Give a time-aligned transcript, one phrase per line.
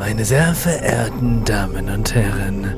[0.00, 2.74] Meine sehr verehrten Damen und Herren,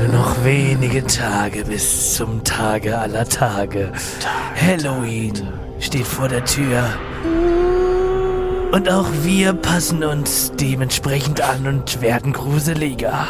[0.00, 3.92] nur noch wenige Tage bis zum Tage aller Tage.
[4.60, 5.34] Halloween
[5.78, 6.82] steht vor der Tür.
[8.72, 13.28] Und auch wir passen uns dementsprechend an und werden gruseliger.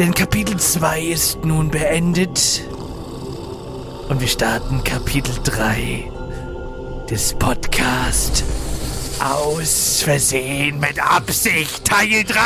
[0.00, 2.64] Denn Kapitel 2 ist nun beendet.
[4.08, 6.10] Und wir starten Kapitel 3
[7.08, 8.42] des Podcasts
[9.20, 12.38] Aus Versehen mit Absicht Teil 3.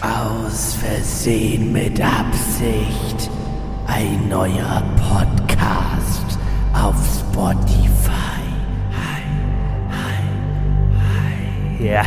[0.00, 3.30] Aus Versehen mit Absicht.
[3.86, 6.36] Ein neuer Podcast
[6.72, 8.42] auf Spotify.
[8.90, 9.22] Hi,
[9.92, 10.24] hi,
[11.78, 11.86] hi.
[11.86, 12.02] Ja.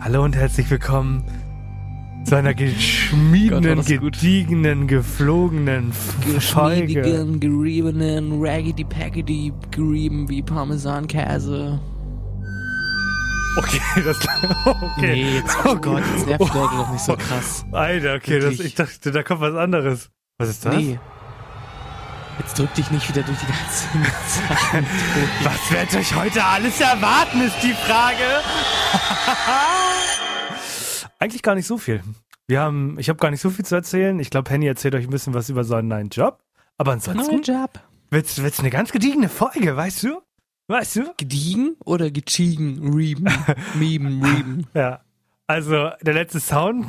[0.00, 1.43] Hallo und herzlich willkommen
[2.24, 4.12] zu einer geschmiedenen, Gott, das gut.
[4.14, 6.86] gediegenen, geflogenen F- Folge.
[6.94, 11.80] Geschmiedigen, geriebenen, raggedy paggedy, gerieben wie Parmesankäse.
[13.56, 14.18] Okay, das
[14.66, 15.00] okay.
[15.00, 17.64] Nee, jetzt, oh Gott, jetzt nervt die Leute doch nicht so krass.
[17.70, 20.10] Alter, okay, das, ich dachte, da kommt was anderes.
[20.38, 20.74] Was ist das?
[20.74, 20.98] Nee.
[22.40, 24.12] Jetzt drück dich nicht wieder durch die ganzen
[24.48, 24.84] Sachen.
[25.44, 28.42] Was wird euch heute alles erwarten, ist die Frage.
[31.20, 32.02] Eigentlich gar nicht so viel.
[32.46, 34.18] Wir haben, ich habe gar nicht so viel zu erzählen.
[34.20, 36.42] Ich glaube, Henny erzählt euch ein bisschen was über seinen neuen Job.
[36.76, 37.80] Aber ansonsten Neuer Job.
[38.10, 40.20] wird's, wird's eine ganz gediegene Folge, weißt du?
[40.66, 41.14] Weißt du?
[41.16, 42.94] Gediegen oder getschiegen?
[42.94, 43.26] Rieben,
[43.74, 44.66] mieben, rieben.
[44.74, 45.00] Ja.
[45.46, 46.86] Also, der letzte Sound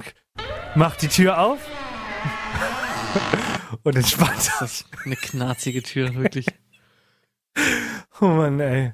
[0.76, 1.60] macht die Tür auf
[3.84, 4.86] und entspannt euch.
[5.06, 6.48] Eine knarzige Tür, wirklich.
[8.22, 8.94] Oh Mann, ey.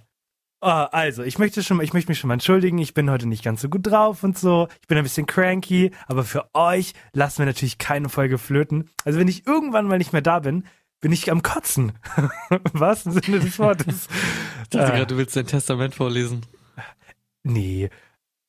[0.62, 2.78] Ah, also, ich möchte schon, ich möchte mich schon mal entschuldigen.
[2.78, 4.68] Ich bin heute nicht ganz so gut drauf und so.
[4.82, 8.88] Ich bin ein bisschen cranky, aber für euch lassen wir natürlich keine Folge flöten.
[9.04, 10.66] Also, wenn ich irgendwann mal nicht mehr da bin,
[11.00, 11.94] bin ich am Kotzen.
[12.52, 14.08] Im wahrsten Sinne des Wortes.
[14.64, 14.96] Ich dachte Äh.
[14.98, 16.42] gerade, du willst dein Testament vorlesen.
[17.44, 17.90] Nee.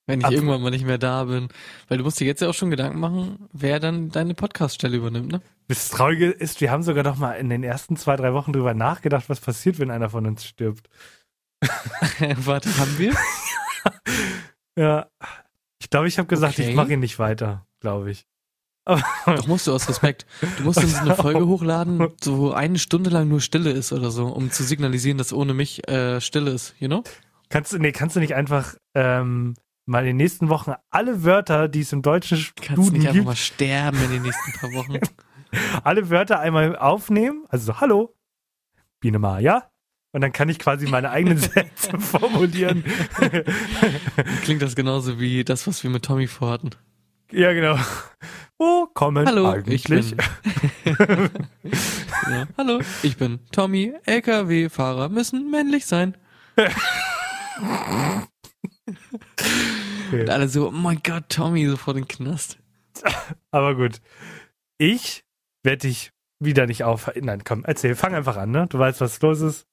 [0.07, 1.49] Wenn ich Ab- irgendwann mal nicht mehr da bin.
[1.89, 5.33] Weil du musst dir jetzt ja auch schon Gedanken machen, wer dann deine Podcaststelle übernimmt,
[5.33, 5.41] ne?
[5.69, 8.75] Das Traurige ist, wir haben sogar noch mal in den ersten zwei, drei Wochen drüber
[8.75, 10.91] nachgedacht, was passiert, wenn einer von uns stirbt.
[12.45, 13.15] Warte, haben wir?
[14.79, 15.09] Ja.
[15.81, 16.75] Ich glaube, ich habe gesagt, ich Okay.
[16.75, 18.27] mache ihn nicht weiter, glaube ich.
[18.87, 20.25] Doch musst du aus Respekt.
[20.57, 24.11] Du musst uns eine Folge hochladen, so wo eine Stunde lang nur Stille ist oder
[24.11, 27.05] so, um zu signalisieren, dass ohne mich äh, Stille ist, you know?
[27.51, 31.69] Kannst du, nee, kannst du nicht einfach ähm, mal in den nächsten Wochen alle Wörter,
[31.69, 34.73] die es im deutschen Kannst Duden nicht einfach gibt, mal sterben in den nächsten paar
[34.73, 34.99] Wochen.
[35.85, 37.45] alle Wörter einmal aufnehmen?
[37.51, 38.15] Also so, hallo,
[39.01, 39.69] Biene Maja.
[40.13, 42.85] Und dann kann ich quasi meine eigenen Sätze formulieren.
[44.43, 46.71] Klingt das genauso wie das, was wir mit Tommy vorhatten.
[47.31, 47.79] ja, genau.
[48.59, 49.91] Wo kommen Hallo, eigentlich?
[49.91, 50.17] ich bin.
[52.31, 53.95] ja, hallo, ich bin Tommy.
[54.05, 56.17] LKW-Fahrer müssen männlich sein.
[60.13, 62.59] Und alle so, oh mein Gott, Tommy, sofort in den Knast.
[63.51, 64.01] Aber gut.
[64.79, 65.25] Ich
[65.65, 67.11] werde dich wieder nicht auf.
[67.21, 68.67] Nein, komm, erzähl, fang einfach an, ne?
[68.69, 69.67] Du weißt, was los ist.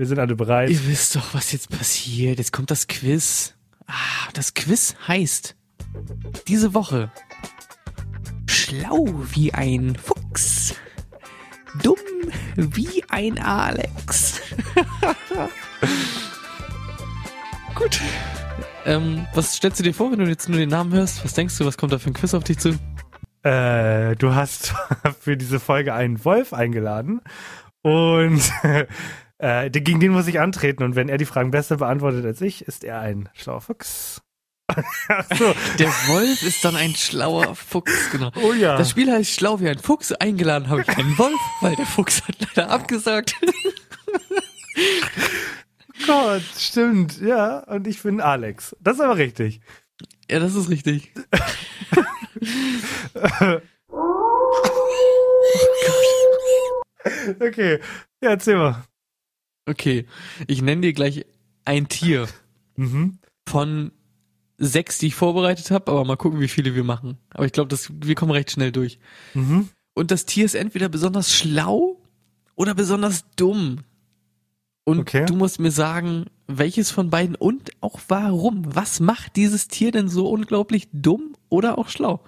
[0.00, 0.70] Wir sind alle bereit.
[0.70, 2.38] Ihr wisst doch, was jetzt passiert.
[2.38, 3.52] Jetzt kommt das Quiz.
[3.86, 5.56] Ah, das Quiz heißt
[6.48, 7.12] diese Woche
[8.48, 10.74] schlau wie ein Fuchs,
[11.82, 11.98] dumm
[12.56, 14.40] wie ein Alex.
[17.74, 18.00] Gut.
[18.86, 21.22] Ähm, was stellst du dir vor, wenn du jetzt nur den Namen hörst?
[21.26, 22.70] Was denkst du, was kommt da für ein Quiz auf dich zu?
[23.42, 24.72] Äh, du hast
[25.20, 27.20] für diese Folge einen Wolf eingeladen
[27.82, 28.40] und
[29.40, 32.66] äh, gegen den muss ich antreten und wenn er die Fragen besser beantwortet als ich,
[32.66, 34.22] ist er ein schlauer Fuchs.
[35.36, 35.52] So.
[35.80, 38.30] Der Wolf ist dann ein schlauer Fuchs, genau.
[38.40, 38.76] Oh ja.
[38.76, 40.12] Das Spiel heißt Schlau wie ein Fuchs.
[40.12, 43.34] Eingeladen habe ich keinen Wolf, weil der Fuchs hat leider abgesagt.
[46.06, 47.20] Gott, stimmt.
[47.20, 48.76] Ja, und ich bin Alex.
[48.78, 49.60] Das ist aber richtig.
[50.30, 51.12] Ja, das ist richtig.
[57.40, 57.80] Okay.
[58.22, 58.84] Ja, erzähl mal.
[59.70, 60.06] Okay,
[60.46, 61.24] ich nenne dir gleich
[61.64, 62.28] ein Tier
[62.76, 63.18] Mhm.
[63.48, 63.92] von
[64.58, 67.18] sechs, die ich vorbereitet habe, aber mal gucken, wie viele wir machen.
[67.30, 68.98] Aber ich glaube, wir kommen recht schnell durch.
[69.34, 69.68] Mhm.
[69.94, 72.00] Und das Tier ist entweder besonders schlau
[72.56, 73.78] oder besonders dumm.
[74.84, 75.24] Und Okay.
[75.26, 78.74] du musst mir sagen, welches von beiden und auch warum.
[78.74, 82.20] Was macht dieses Tier denn so unglaublich dumm oder auch schlau?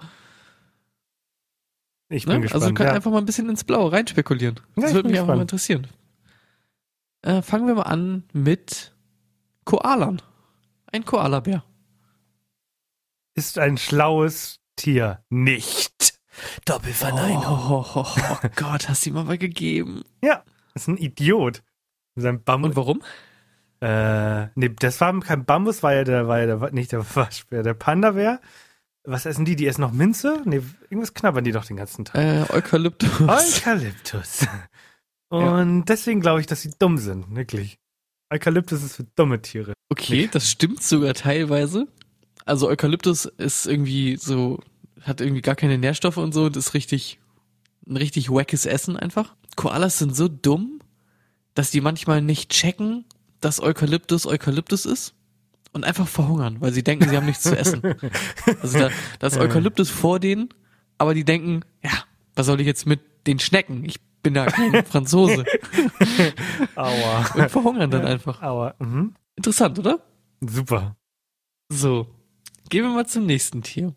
[2.08, 2.40] Ich bin Ne?
[2.42, 2.62] gespannt.
[2.62, 2.94] Also du kannst ja.
[2.94, 4.56] einfach mal ein bisschen ins Blaue reinspekulieren.
[4.76, 5.50] Ja, Das würde mich einfach mal gespannt.
[5.52, 5.86] interessieren.
[7.22, 8.94] Äh, fangen wir mal an mit
[9.64, 10.20] Koalan.
[10.90, 11.64] Ein Koalabär.
[13.34, 16.18] ist ein schlaues Tier nicht.
[16.64, 17.44] Doppelverneinung.
[17.44, 20.02] Oh, oh, oh, oh Gott, hast du ihm aber gegeben.
[20.22, 20.42] Ja,
[20.74, 21.62] ist ein Idiot.
[22.16, 22.70] Seinem Bambus.
[22.70, 23.02] Und warum?
[23.80, 27.62] Äh, nee, das war kein Bambus, war ja der, war ja der, nicht der Waschbär,
[27.62, 28.40] der Panda-Bär.
[29.04, 29.56] Was essen die?
[29.56, 30.42] Die essen noch Minze?
[30.44, 32.16] Nee, irgendwas knabbern die doch den ganzen Tag.
[32.16, 33.20] Äh, Eukalyptus.
[33.20, 34.46] Eukalyptus.
[35.32, 35.84] Und ja.
[35.84, 37.78] deswegen glaube ich, dass sie dumm sind, wirklich.
[38.30, 39.72] Eukalyptus ist für dumme Tiere.
[39.88, 41.88] Okay, das stimmt sogar teilweise.
[42.44, 44.60] Also Eukalyptus ist irgendwie so,
[45.00, 47.18] hat irgendwie gar keine Nährstoffe und so, das ist richtig,
[47.88, 49.34] ein richtig wackes Essen einfach.
[49.56, 50.80] Koalas sind so dumm,
[51.54, 53.06] dass die manchmal nicht checken,
[53.40, 55.14] dass Eukalyptus Eukalyptus ist
[55.72, 57.80] und einfach verhungern, weil sie denken, sie haben nichts zu essen.
[58.60, 60.50] Also da, da ist Eukalyptus vor denen,
[60.98, 63.82] aber die denken, ja, was soll ich jetzt mit den Schnecken?
[63.86, 65.44] Ich bin da kein Franzose.
[66.74, 67.26] Aua.
[67.34, 68.42] Und verhungern dann einfach.
[68.42, 68.74] Aua.
[68.78, 69.14] Mhm.
[69.36, 70.00] Interessant, oder?
[70.40, 70.96] Super.
[71.68, 72.06] So,
[72.68, 73.94] gehen wir mal zum nächsten Tier.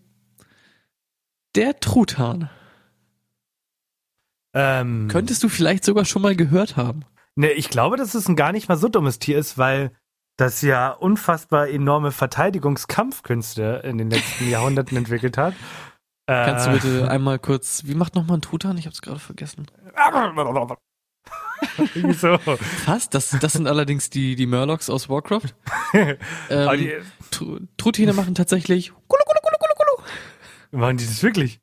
[1.55, 2.49] Der Truthahn.
[4.53, 7.03] Ähm, Könntest du vielleicht sogar schon mal gehört haben.
[7.35, 9.91] Ne, ich glaube, dass es ein gar nicht mal so dummes Tier ist, weil
[10.37, 15.53] das ja unfassbar enorme Verteidigungskampfkünste in den letzten Jahrhunderten entwickelt hat.
[16.27, 17.07] Kannst du bitte äh.
[17.07, 18.77] einmal kurz, wie macht nochmal ein Truthahn?
[18.77, 19.67] Ich hab's gerade vergessen.
[22.17, 22.37] so.
[22.37, 25.55] Fast, das, das sind allerdings die, die Murlocs aus Warcraft.
[25.93, 26.17] ähm,
[26.77, 26.93] die,
[27.77, 30.79] Truthähne machen tatsächlich Kulu, Kulu, Kulu, Kulu, Kulu.
[30.79, 31.59] Machen die das wirklich?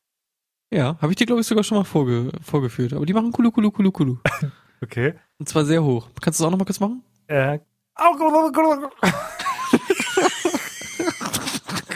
[0.73, 2.95] Ja, habe ich dir, glaube ich, sogar schon mal vorge vorgeführt.
[2.95, 4.17] Aber die machen Kulu, Kulu, Kulu, Kulu.
[4.83, 5.15] okay.
[5.39, 6.09] Und zwar sehr hoch.
[6.21, 7.03] Kannst du das auch nochmal kurz machen?
[7.27, 7.59] Äh.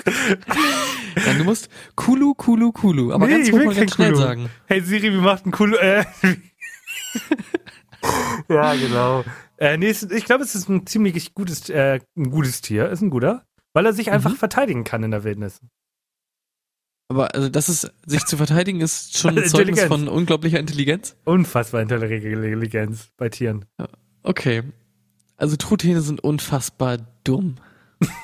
[1.27, 3.13] Nein, du musst Kulu, Kulu, Kulu.
[3.13, 4.23] Aber nee, ganz hoch und ganz schnell Kulu.
[4.23, 4.51] sagen.
[4.67, 5.77] Hey Siri, wie macht ein Kulu?
[5.77, 6.05] Äh.
[8.49, 9.25] ja, genau.
[9.59, 12.91] Äh, nee, ich glaube, es ist ein ziemlich gutes, äh, ein gutes Tier.
[12.91, 13.45] Ist ein guter.
[13.73, 14.37] Weil er sich einfach mhm.
[14.37, 15.61] verteidigen kann in der Wildnis.
[17.09, 21.17] Aber also das ist, sich zu verteidigen, ist schon ein Zeugnis von unglaublicher Intelligenz?
[21.25, 23.65] Unfassbar Intelligenz bei Tieren.
[24.23, 24.63] Okay.
[25.37, 27.57] Also Truthähne sind unfassbar dumm.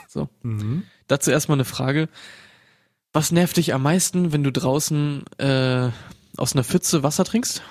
[0.08, 0.28] So.
[0.42, 0.84] mhm.
[1.06, 2.08] Dazu erstmal eine Frage.
[3.12, 5.90] Was nervt dich am meisten, wenn du draußen äh,
[6.36, 7.62] aus einer Pfütze Wasser trinkst?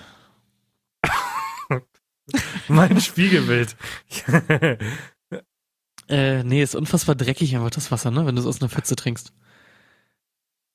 [2.67, 3.75] mein Spiegelbild.
[6.07, 8.95] äh, nee, ist unfassbar dreckig einfach das Wasser, ne, wenn du es aus einer Pfütze
[8.95, 9.33] trinkst.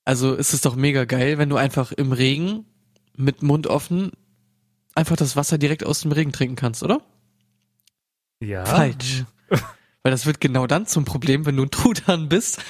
[0.04, 2.64] Also ist es doch mega geil, wenn du einfach im Regen
[3.16, 4.12] mit Mund offen
[4.96, 7.02] einfach das Wasser direkt aus dem Regen trinken kannst, oder?
[8.40, 8.64] Ja.
[8.64, 9.24] Falsch.
[10.06, 12.60] Weil das wird genau dann zum Problem, wenn du ein Truthahn bist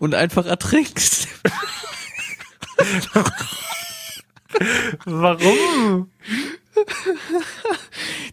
[0.00, 1.28] und einfach ertrinkst.
[5.04, 6.10] Warum?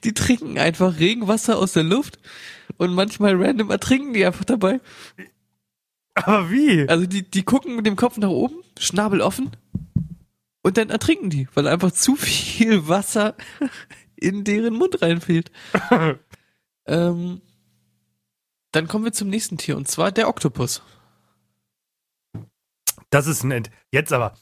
[0.04, 2.18] Die trinken einfach Regenwasser aus der Luft
[2.78, 4.82] und manchmal random ertrinken die einfach dabei.
[6.16, 6.90] Aber wie?
[6.90, 9.52] Also die, die gucken mit dem Kopf nach oben, Schnabel offen
[10.64, 13.36] und dann ertrinken die, weil einfach zu viel Wasser
[14.16, 15.52] in deren Mund reinfällt.
[16.88, 17.42] ähm,
[18.74, 20.84] dann kommen wir zum nächsten Tier und zwar der Oktopus.
[23.10, 24.34] Das ist ein, jetzt aber,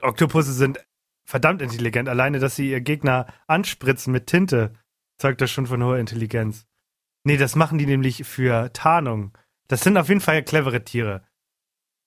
[0.00, 0.84] Oktopusse sind
[1.24, 2.08] verdammt intelligent.
[2.08, 4.72] Alleine, dass sie ihr Gegner anspritzen mit Tinte,
[5.18, 6.66] zeugt das schon von hoher Intelligenz.
[7.24, 9.36] Nee, das machen die nämlich für Tarnung.
[9.68, 11.26] Das sind auf jeden Fall clevere Tiere.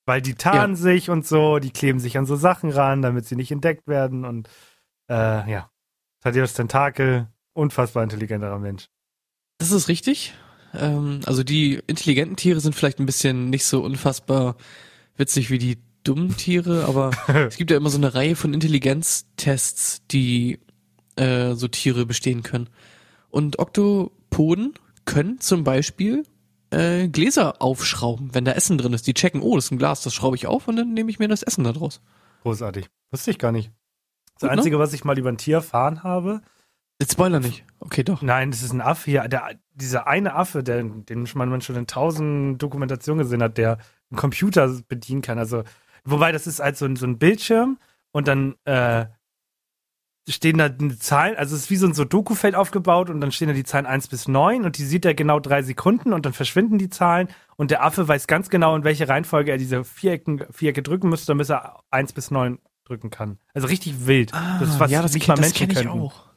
[0.05, 0.81] Weil die tarnen ja.
[0.81, 4.25] sich und so, die kleben sich an so Sachen ran, damit sie nicht entdeckt werden
[4.25, 4.49] und
[5.09, 5.71] äh, ja.
[6.21, 8.89] Thaddeus Tentakel, unfassbar intelligenterer Mensch.
[9.59, 10.33] Das ist richtig.
[10.73, 14.55] Ähm, also die intelligenten Tiere sind vielleicht ein bisschen nicht so unfassbar
[15.17, 17.11] witzig wie die dummen Tiere, aber
[17.47, 20.59] es gibt ja immer so eine Reihe von Intelligenztests, die
[21.15, 22.69] äh, so Tiere bestehen können.
[23.29, 24.73] Und Oktopoden
[25.05, 26.23] können zum Beispiel
[26.71, 29.07] äh, Gläser aufschrauben, wenn da Essen drin ist.
[29.07, 31.19] Die checken, oh, das ist ein Glas, das schraube ich auf und dann nehme ich
[31.19, 32.01] mir das Essen da draus.
[32.43, 32.87] Großartig.
[33.11, 33.71] Wusste ich gar nicht.
[34.35, 34.57] Das Gut, ne?
[34.57, 34.81] Einzige, ne?
[34.81, 36.41] was ich mal über ein Tier erfahren habe.
[36.99, 37.63] Jetzt Spoiler nicht.
[37.79, 38.21] Okay, doch.
[38.21, 39.27] Nein, das ist ein Affe hier.
[39.27, 43.77] Der, dieser eine Affe, der, den man schon in tausend Dokumentationen gesehen hat, der
[44.11, 45.39] einen Computer bedienen kann.
[45.39, 45.63] Also,
[46.03, 47.77] wobei das ist halt so ein, so ein Bildschirm
[48.11, 49.05] und dann äh,
[50.27, 53.53] stehen da Zahlen, also es ist wie so ein Sudoku-Feld aufgebaut und dann stehen da
[53.53, 56.77] die Zahlen 1 bis 9 und die sieht er genau drei Sekunden und dann verschwinden
[56.77, 60.83] die Zahlen und der Affe weiß ganz genau, in welche Reihenfolge er diese Vierecken, Vierecke
[60.83, 63.39] drücken müsste, damit er 1 bis 9 drücken kann.
[63.53, 64.33] Also richtig wild.
[64.33, 66.28] Ah, das ist was ja, das nicht kenn, mal Menschen das kenne ich auch.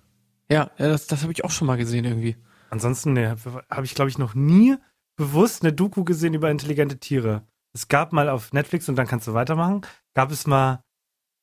[0.52, 2.36] Ja, das, das habe ich auch schon mal gesehen irgendwie.
[2.68, 3.36] Ansonsten ne,
[3.70, 4.76] habe ich, glaube ich, noch nie
[5.16, 7.46] bewusst eine Doku gesehen über intelligente Tiere.
[7.74, 9.80] Es gab mal auf Netflix, und dann kannst du weitermachen,
[10.14, 10.82] gab es mal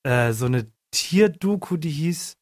[0.04, 2.38] äh, so eine Tierdoku, die hieß,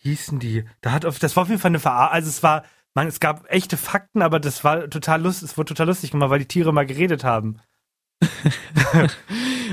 [0.00, 0.64] hießen die?
[0.80, 2.64] Da hat auf, das war auf jeden Fall eine Verarbeitung, also es war,
[2.94, 6.30] man, es gab echte Fakten, aber das war total lustig, es wurde total lustig gemacht,
[6.30, 7.60] weil die Tiere mal geredet haben.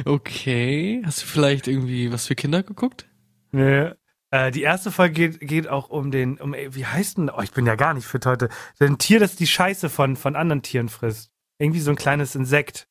[0.06, 1.02] Okay.
[1.06, 3.08] Hast du vielleicht irgendwie was für Kinder geguckt?
[3.52, 3.92] Nee.
[4.34, 7.52] Äh, die erste Folge geht, geht auch um den, um, wie heißt denn, oh, ich
[7.52, 8.50] bin ja gar nicht fit heute.
[8.80, 11.30] Ein Tier, das die Scheiße von, von anderen Tieren frisst.
[11.60, 12.88] Irgendwie so ein kleines Insekt.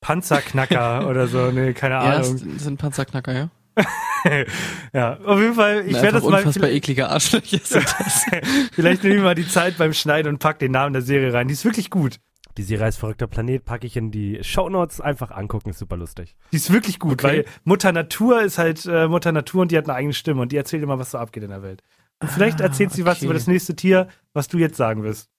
[0.00, 2.40] Panzerknacker oder so, nee, keine Ja, Ahnung.
[2.54, 3.50] das sind Panzerknacker, ja.
[4.92, 8.26] ja, auf jeden Fall, ich werde das mal, unfassbar vielleicht, eklige Arschlöcher sind das.
[8.72, 11.48] vielleicht nehme ich mal die Zeit beim Schneiden und pack den Namen der Serie rein.
[11.48, 12.20] Die ist wirklich gut.
[12.56, 15.00] Die Serie heißt Verrückter Planet, packe ich in die Shownotes.
[15.00, 16.34] Einfach angucken, ist super lustig.
[16.52, 17.26] Die ist wirklich gut, Okay.
[17.26, 20.52] weil Mutter Natur ist halt äh, Mutter Natur und die hat eine eigene Stimme und
[20.52, 21.82] die erzählt immer, was so abgeht in der Welt.
[22.20, 23.24] Und vielleicht Ah, erzählt sie was okay.
[23.26, 25.30] über das nächste Tier, was du jetzt sagen wirst.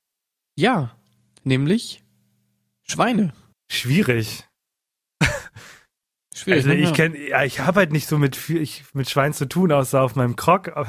[0.57, 0.95] Ja,
[1.43, 2.03] nämlich
[2.83, 3.33] Schweine.
[3.69, 4.47] Schwierig.
[6.33, 6.57] Schwierig.
[6.65, 6.75] Also ne?
[6.75, 6.95] ich Ja.
[6.95, 10.01] kenn, ja, ich habe halt nicht so mit viel- ich, mit Schwein zu tun, außer
[10.01, 10.71] auf meinem Krog.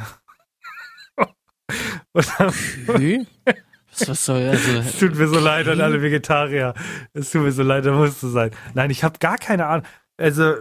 [2.14, 3.26] Okay.
[3.92, 6.74] Was, was soll, also, Es tut mir so leid an alle Vegetarier.
[7.12, 8.50] Es tut mir so leid, da musst du sein.
[8.74, 9.86] Nein, ich habe gar keine Ahnung.
[10.16, 10.54] Also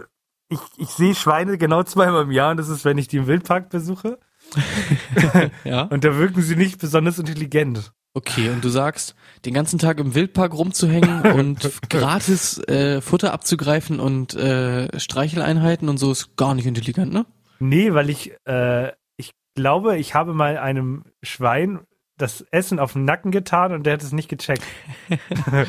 [0.48, 3.26] ich, ich sehe Schweine genau zweimal im Jahr und das ist, wenn ich die im
[3.26, 4.18] Wildpark besuche.
[5.64, 5.82] ja.
[5.84, 7.92] Und da wirken sie nicht besonders intelligent.
[8.14, 9.14] Okay, und du sagst,
[9.46, 15.96] den ganzen Tag im Wildpark rumzuhängen und gratis äh, Futter abzugreifen und äh, Streicheleinheiten und
[15.96, 17.24] so ist gar nicht intelligent, ne?
[17.58, 21.80] Nee, weil ich, äh, ich glaube, ich habe mal einem Schwein
[22.22, 24.64] das Essen auf den Nacken getan und der hat es nicht gecheckt.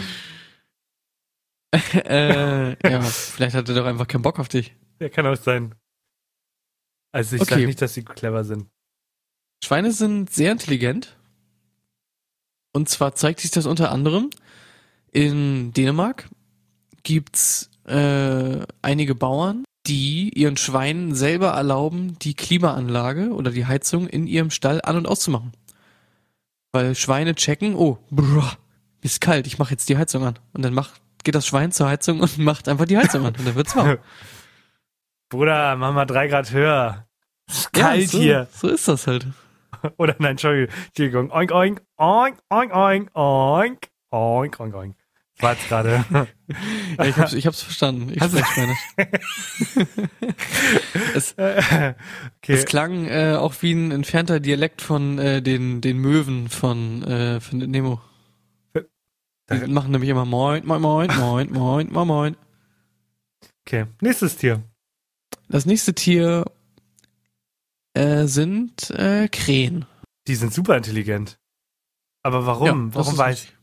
[1.93, 4.75] äh, ja, vielleicht hat er doch einfach keinen Bock auf dich.
[4.99, 5.75] Der kann auch sein.
[7.11, 7.55] Also ich Okay.
[7.55, 8.67] sage nicht, dass sie clever sind.
[9.63, 11.17] Schweine sind sehr intelligent.
[12.73, 14.29] Und zwar zeigt sich das unter anderem
[15.11, 16.27] in Dänemark
[17.03, 24.25] gibt's äh, einige Bauern, die ihren Schweinen selber erlauben, die Klimaanlage oder die Heizung in
[24.25, 25.51] ihrem Stall an- und auszumachen.
[26.73, 28.43] Weil Schweine checken, oh, mir
[29.01, 30.39] ist kalt, ich mache jetzt die Heizung an.
[30.53, 33.35] Und dann macht, geht das Schwein zur Heizung und macht einfach die Heizung an.
[33.37, 33.99] Und dann wird's warm.
[35.29, 37.07] Bruder, mach mal drei Grad höher.
[37.47, 38.47] Ist kalt so, hier.
[38.51, 39.27] So ist das halt.
[39.97, 40.73] Oder nein, Entschuldigung.
[40.87, 41.31] Entschuldigung.
[41.31, 44.95] Oink, oink, oink, oink, oink, oink, oink, oink, oink.
[45.35, 46.05] Ich war jetzt gerade.
[46.97, 48.09] Ja, ich hab's, ich hab's verstanden.
[48.13, 49.97] Ich du- spreche Spanisch.
[51.15, 51.95] es, okay.
[52.47, 57.39] es klang äh, auch wie ein entfernter Dialekt von äh, den, den Möwen von äh,
[57.39, 57.99] Findet Nemo.
[59.51, 62.35] Die machen nämlich immer Moin, Moin, Moin, Moin, Moin, Moin, Moin.
[63.65, 63.85] okay.
[64.01, 64.61] Nächstes Tier.
[65.49, 66.45] Das nächste Tier
[67.95, 69.85] äh, sind äh, Krähen.
[70.27, 71.39] Die sind super intelligent.
[72.21, 72.89] Aber warum?
[72.91, 73.57] Ja, warum weiß richtig.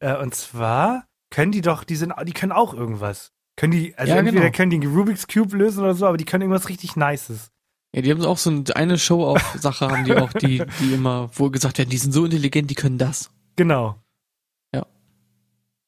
[0.00, 3.32] äh, Und zwar können die doch, die sind, die können auch irgendwas.
[3.56, 4.52] Können die, also Ja, entweder genau.
[4.56, 7.50] können die einen Rubik's Cube lösen oder so, aber die können irgendwas richtig Nices.
[7.94, 11.50] Ja, die haben auch so ein- eine Show-Off-Sache, haben die auch, die, die immer, wo
[11.50, 13.30] gesagt werden, die sind so intelligent, die können das.
[13.56, 13.96] Genau.
[14.74, 14.86] Ja.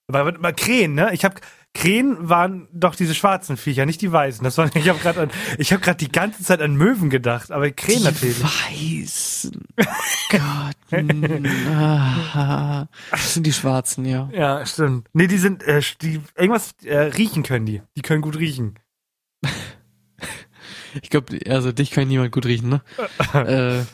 [0.09, 1.15] Aber, aber Krähen, ne?
[1.15, 1.37] Ich habe
[1.75, 4.45] Krähen waren doch diese schwarzen Viecher, nicht die weißen.
[4.45, 5.29] Das waren, ich habe gerade
[5.59, 8.43] ich habe gerade die ganze Zeit an Möwen gedacht, aber Krähen die natürlich.
[8.43, 9.61] Weißen.
[10.31, 11.03] Gott.
[11.03, 14.31] mm, ah, das sind die Schwarzen, ja.
[14.33, 15.09] Ja, stimmt.
[15.13, 17.83] Nee, die sind äh, die irgendwas äh, riechen können die.
[17.97, 18.79] Die können gut riechen.
[21.03, 22.83] Ich glaube, also dich kann niemand gut riechen, ne?
[23.35, 23.85] äh,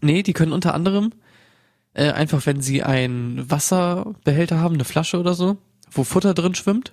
[0.00, 1.12] nee, die können unter anderem
[1.92, 5.58] äh, einfach, wenn sie einen Wasserbehälter haben, eine Flasche oder so,
[5.90, 6.92] wo Futter drin schwimmt,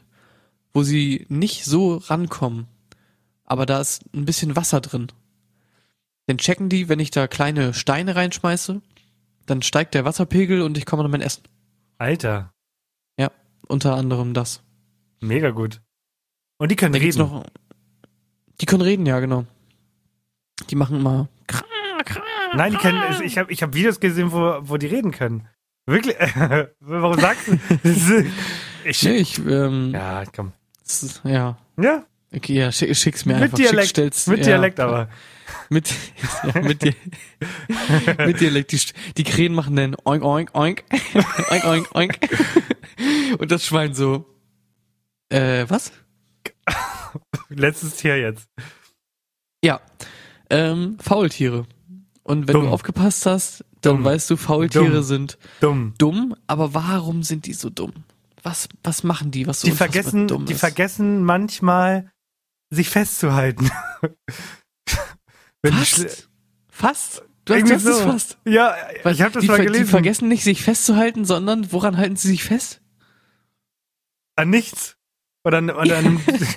[0.74, 2.68] wo sie nicht so rankommen,
[3.46, 5.08] aber da ist ein bisschen Wasser drin.
[6.28, 8.82] Dann checken die, wenn ich da kleine Steine reinschmeiße,
[9.46, 11.44] dann steigt der Wasserpegel und ich komme an mein Essen.
[11.98, 12.54] Alter,
[13.68, 14.62] Unter anderem das.
[15.22, 15.82] mega gut.
[16.58, 17.18] Und die können Da reden.
[17.20, 17.46] noch.
[18.60, 19.46] Die können reden, ja, genau.
[20.70, 21.28] Die machen immer.
[22.56, 23.02] Nein, die können.
[23.24, 25.48] Ich habe ich hab Videos gesehen, wo, wo die reden können.
[25.86, 26.16] Wirklich?
[26.80, 27.58] Warum sagst du?
[28.86, 30.54] Ich, Nee, ich, ähm, ja, komm.
[31.24, 31.58] ja.
[31.80, 33.58] Ja, Okay, ja, schick, schick's mir mit einfach.
[33.58, 33.82] Dialekt.
[33.82, 35.08] Schick, stell's, mit ja, Dialekt aber.
[35.70, 35.94] Mit,
[36.56, 36.96] ja, mit, Di
[38.26, 38.72] mit Dialekt.
[38.72, 38.80] Die,
[39.18, 40.84] die Krähen machen dann oink, oink, oink,
[41.52, 42.20] oink, oink, oink.
[43.38, 44.26] Und das Schwein so,
[45.30, 45.92] äh, was?
[47.50, 48.48] Letztes Tier jetzt.
[49.64, 49.80] Ja,
[50.50, 51.68] ähm, Faultiere.
[52.24, 52.66] Und wenn Dumm.
[52.66, 54.06] du aufgepasst hast, dann Dumm.
[54.06, 55.04] weißt du, Faultiere Dumm.
[55.04, 55.94] sind Dumm.
[56.00, 57.94] dumm, aber warum sind die so dumm?
[58.44, 60.60] Was, was machen die, was so Die vergessen, die ist?
[60.60, 62.12] vergessen manchmal,
[62.70, 63.72] sich festzuhalten.
[65.66, 66.30] Fast?
[66.70, 67.24] Fast?
[67.46, 68.04] Du hast, du hast es so.
[68.04, 68.38] fast.
[68.46, 69.86] Ja, Weil ich habe das mal gelesen.
[69.86, 72.82] Die vergessen nicht, sich festzuhalten, sondern woran halten sie sich fest?
[74.36, 74.98] An nichts.
[75.44, 76.48] Oder an, oder an sie,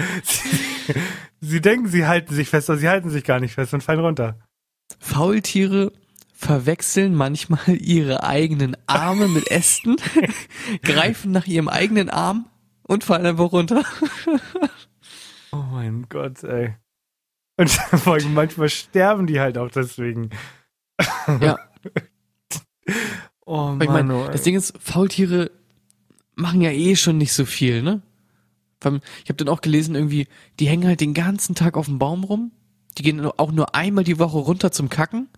[1.40, 4.00] sie denken, sie halten sich fest, aber sie halten sich gar nicht fest und fallen
[4.00, 4.38] runter.
[4.98, 5.92] Faultiere
[6.40, 9.96] verwechseln manchmal ihre eigenen Arme mit Ästen,
[10.82, 12.46] greifen nach ihrem eigenen Arm
[12.82, 13.84] und fallen einfach runter.
[15.52, 16.76] Oh mein Gott, ey.
[17.56, 20.30] Und vor allem manchmal sterben die halt auch deswegen.
[21.40, 21.58] Ja.
[23.44, 25.50] Oh Weil ich Mann, meine, oh, das Ding ist, Faultiere
[26.36, 28.00] machen ja eh schon nicht so viel, ne?
[28.78, 30.28] Ich habe dann auch gelesen, irgendwie,
[30.60, 32.52] die hängen halt den ganzen Tag auf dem Baum rum.
[32.96, 35.28] Die gehen auch nur einmal die Woche runter zum Kacken.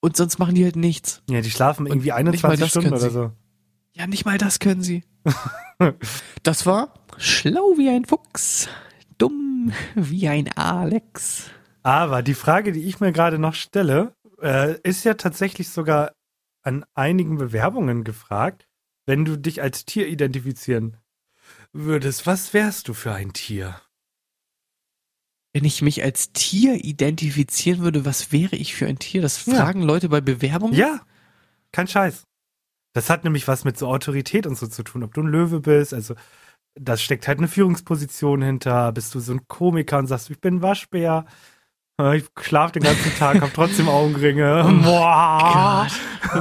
[0.00, 1.22] Und sonst machen die halt nichts.
[1.28, 3.32] Ja, die schlafen irgendwie nicht mal 21 das Stunden oder so.
[3.92, 5.02] Ja, nicht mal das können sie.
[6.42, 8.68] das war schlau wie ein Fuchs,
[9.18, 11.50] dumm wie ein Alex.
[11.82, 16.12] Aber die Frage, die ich mir gerade noch stelle, äh, ist ja tatsächlich sogar
[16.62, 18.68] an einigen Bewerbungen gefragt,
[19.06, 20.98] wenn du dich als Tier identifizieren
[21.72, 22.26] würdest.
[22.26, 23.80] Was wärst du für ein Tier?
[25.58, 29.22] Wenn ich mich als Tier identifizieren würde, was wäre ich für ein Tier?
[29.22, 29.56] Das Ja.
[29.56, 30.72] fragen Leute bei Bewerbungen.
[30.76, 31.00] Ja,
[31.72, 32.22] kein Scheiß.
[32.92, 35.58] Das hat nämlich was mit so Autorität und so zu tun, ob du ein Löwe
[35.58, 36.14] bist, also
[36.76, 40.58] das steckt halt eine Führungsposition hinter, bist du so ein Komiker und sagst, ich bin
[40.58, 41.26] ein Waschbär,
[42.14, 44.64] ich schlafe den ganzen Tag, hab trotzdem Augenringe.
[44.64, 45.86] Oh Boah.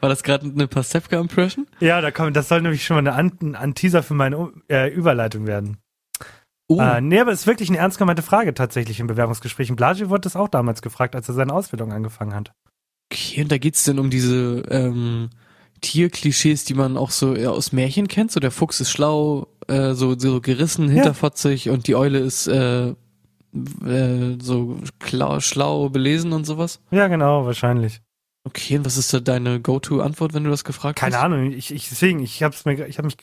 [0.00, 1.66] War das gerade eine Pastewka-Impression?
[1.80, 4.92] Ja, da kommt, das soll nämlich schon mal eine An ein Teaser für meine äh,
[4.92, 5.78] Überleitung werden.
[6.68, 9.70] Oh, Äh, nee, aber es ist wirklich eine ernst gemeinte Frage tatsächlich im Bewerbungsgespräch.
[9.70, 12.52] Und Blasi wurde das auch damals gefragt, als er seine Ausbildung angefangen hat.
[13.12, 15.30] okay, und da geht's denn um diese ähm,
[15.82, 18.32] Tierklischees, die man auch so ja, aus Märchen kennt.
[18.32, 22.88] So der Fuchs ist schlau, äh, so, so gerissen, hinterfotzig und die Eule ist äh,
[22.90, 26.80] äh, so klau, schlau, belesen und sowas.
[26.90, 28.00] Ja, genau, wahrscheinlich.
[28.44, 31.22] Okay, und was ist da deine Go-To-Antwort, wenn du das gefragt Keine hast?
[31.22, 33.16] Ahnung, ich, ich deswegen, ich hab's mir, ich habe mich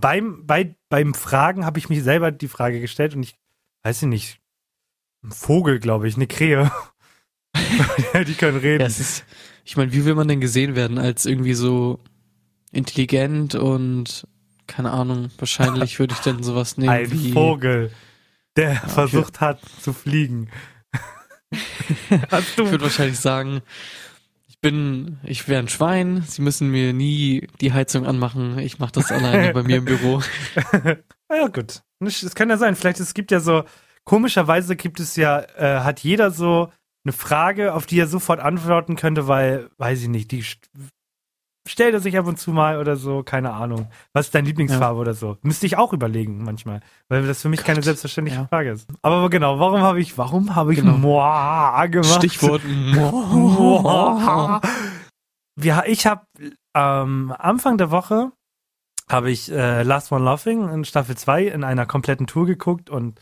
[0.00, 3.36] beim bei beim Fragen habe ich mich selber die Frage gestellt und ich
[3.84, 4.40] weiß ich nicht,
[5.22, 6.72] ein Vogel, glaube ich, eine Krähe.
[8.26, 8.80] die können reden.
[8.80, 9.24] Ja, es ist,
[9.68, 12.00] ich meine, wie will man denn gesehen werden als irgendwie so
[12.72, 14.26] intelligent und
[14.66, 17.90] keine Ahnung, wahrscheinlich würde ich dann sowas nehmen ein wie Vogel,
[18.56, 18.88] der okay.
[18.88, 20.48] versucht hat zu fliegen.
[21.50, 23.62] Ich würde wahrscheinlich sagen,
[24.46, 28.92] ich bin, ich wäre ein Schwein, sie müssen mir nie die Heizung anmachen, ich mache
[28.92, 30.22] das alleine bei mir im Büro.
[31.30, 31.82] Ja, gut.
[32.00, 32.74] Es kann ja sein.
[32.74, 33.64] Vielleicht, es gibt ja so,
[34.04, 36.70] komischerweise gibt es ja, äh, hat jeder so
[37.08, 40.58] eine Frage, auf die er sofort antworten könnte, weil, weiß ich nicht, die st-
[41.66, 43.88] stellt er sich ab und zu mal oder so, keine Ahnung.
[44.14, 45.36] Was ist deine Lieblingsfarbe oder so?
[45.42, 48.46] Müsste ich auch überlegen manchmal, weil das für mich keine selbstverständliche ja.
[48.46, 48.88] Frage ist.
[49.02, 50.96] Aber genau, warum habe ich, warum habe ich Genau.
[50.96, 52.14] Moa gemacht?
[52.14, 52.62] Stichwort.
[52.66, 54.60] Moa.
[55.56, 56.26] Wir, ich habe
[56.74, 58.32] ähm, Anfang der Woche
[59.10, 63.18] habe ich äh, Last One Laughing in Staffel 2 in einer kompletten Tour geguckt und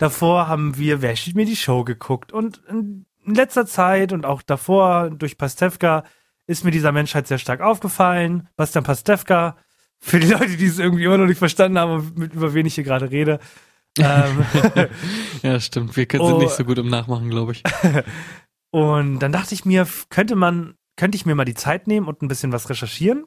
[0.00, 4.42] davor haben wir Wer steht mir die Show geguckt und in letzter Zeit und auch
[4.42, 6.04] davor durch Pastewka
[6.46, 8.48] ist mir dieser Mensch halt sehr stark aufgefallen.
[8.56, 9.56] Bastian Pastewka,
[10.00, 12.74] für die Leute, die es irgendwie immer noch nicht verstanden haben, mit, über wen ich
[12.74, 13.38] hier gerade rede.
[13.98, 14.44] ähm,
[15.42, 15.96] ja, stimmt.
[15.96, 16.38] Wir können sind Oh.
[16.40, 17.62] nicht so gut im Nachmachen, glaube ich.
[18.70, 22.22] Und dann dachte ich mir, könnte man, könnte ich mir mal die Zeit nehmen und
[22.22, 23.26] ein bisschen was recherchieren.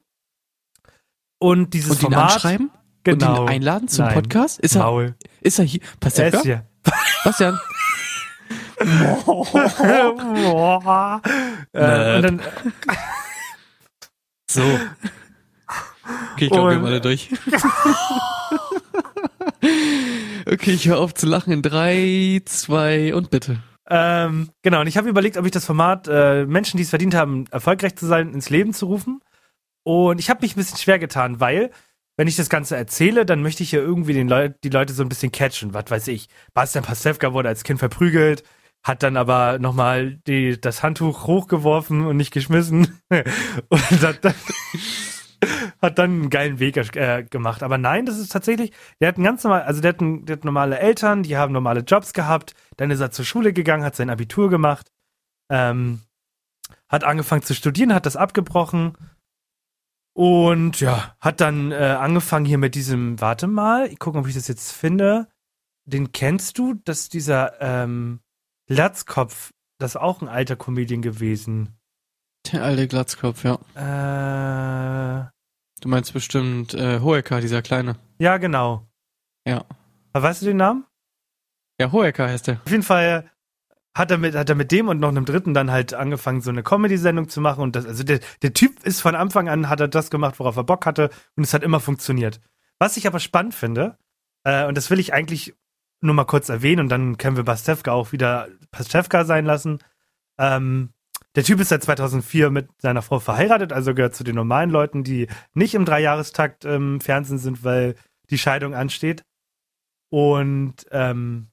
[1.39, 2.71] Und dieses Und ihn Format, anschreiben?
[3.03, 4.15] genau, Und ihn einladen zum Nein.
[4.15, 4.59] Podcast?
[4.59, 5.15] Ist er, Maul.
[5.41, 5.81] ist er hier?
[5.81, 6.37] Er Pastewka?
[6.37, 6.67] ist hier.
[7.23, 7.59] Bastian?
[11.73, 12.41] Äh, und dann,
[14.49, 14.61] So.
[16.33, 17.29] Okay, ich glaube, wir haben alle durch.
[20.45, 23.57] okay, ich höre auf zu lachen in drei, zwei und bitte.
[23.89, 27.15] ähm, genau, und ich habe überlegt, ob ich das Format äh, Menschen, die es verdient
[27.15, 29.21] haben, erfolgreich zu sein, ins Leben zu rufen.
[29.83, 31.71] Und ich habe mich ein bisschen schwer getan, weil,
[32.17, 35.03] wenn ich das Ganze erzähle, dann möchte ich ja irgendwie den Leu die Leute so
[35.03, 35.73] ein bisschen catchen.
[35.73, 36.27] Was weiß ich.
[36.53, 38.43] Bastian Pastewka wurde als Kind verprügelt,
[38.85, 43.01] hat dann aber nochmal die, das Handtuch hochgeworfen und nicht geschmissen.
[43.09, 44.35] und hat dann,
[45.81, 47.63] hat dann einen geilen Weg äh, gemacht.
[47.63, 50.37] Aber nein, das ist tatsächlich, der hat ein ganz normal, also der hat, ein, der
[50.37, 52.53] hat normale Eltern, die haben normale Jobs gehabt.
[52.77, 54.91] Dann ist er zur Schule gegangen, hat sein Abitur gemacht,
[55.49, 56.01] ähm,
[56.87, 58.95] hat angefangen zu studieren, hat das abgebrochen
[60.13, 64.35] und ja, hat dann äh, angefangen hier mit diesem, warte mal, ich gucke, ob ich
[64.35, 65.27] das jetzt finde.
[65.85, 66.75] Den kennst du?
[66.85, 68.19] Das ist dieser ähm,
[68.67, 71.77] Glatzkopf, das ist auch ein alter Comedian gewesen.
[72.51, 73.55] Der alte Glatzkopf, ja.
[73.75, 75.29] Äh,
[75.81, 77.97] Du meinst bestimmt äh, Hoeker, dieser kleine.
[78.17, 78.87] ja, genau.
[79.45, 79.65] Ja.
[80.13, 80.85] Aber weißt du den Namen?
[81.79, 82.61] Ja, Hoeker heißt er.
[82.65, 83.29] Auf jeden Fall
[83.93, 86.49] hat er mit, hat er mit dem und noch einem dritten dann halt angefangen, so
[86.49, 87.61] eine Comedy-Sendung zu machen.
[87.61, 90.55] Und das, also der, der Typ ist von Anfang an, hat er das gemacht, worauf
[90.55, 92.39] er Bock hatte, und es hat immer funktioniert.
[92.79, 93.97] Was ich aber spannend finde,
[94.43, 95.53] äh, und das will ich eigentlich
[96.05, 99.79] nur mal kurz erwähnen, und dann können wir Pastewka auch wieder Pastewka sein lassen.
[100.37, 100.89] Ähm,
[101.35, 105.03] der Typ ist seit 2004 mit seiner Frau verheiratet, also gehört zu den normalen Leuten,
[105.03, 107.95] die nicht im Dreijahrestakt im Fernsehen sind, weil
[108.29, 109.23] die Scheidung ansteht.
[110.09, 111.47] Und ähm,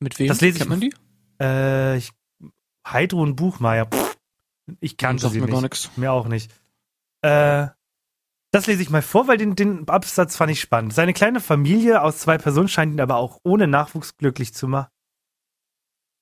[0.00, 0.28] Mit wem?
[0.28, 0.94] Das lese ich- man die?
[1.40, 2.10] äh, ich,
[2.86, 4.16] Heidrun Buchmeier, pff,
[4.80, 5.96] ich kannte sie mir nicht.
[5.98, 6.52] Mir auch nicht.
[7.22, 7.68] Äh,
[8.54, 10.94] das lese ich mal vor, weil den, den Absatz fand ich spannend.
[10.94, 14.88] Seine kleine Familie aus zwei Personen scheint ihn aber auch ohne Nachwuchs glücklich zu machen.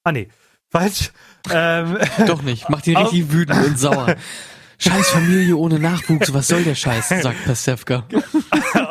[0.04, 0.28] Ah, nee.
[0.70, 1.12] Falsch.
[1.50, 2.70] ähm, Doch nicht.
[2.70, 4.16] Macht ihn Auf- richtig wütend und sauer.
[4.78, 8.04] Scheiß Familie ohne Nachwuchs, was soll der Scheiß, sagt Pastewka.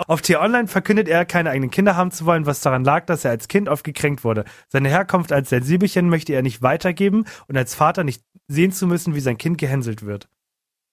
[0.07, 3.31] auf T-Online verkündet er, keine eigenen Kinder haben zu wollen, was daran lag, dass er
[3.31, 4.45] als Kind oft gekränkt wurde.
[4.69, 9.15] Seine Herkunft als Sensibelchen möchte er nicht weitergeben und als Vater nicht sehen zu müssen,
[9.15, 10.29] wie sein Kind gehänselt wird.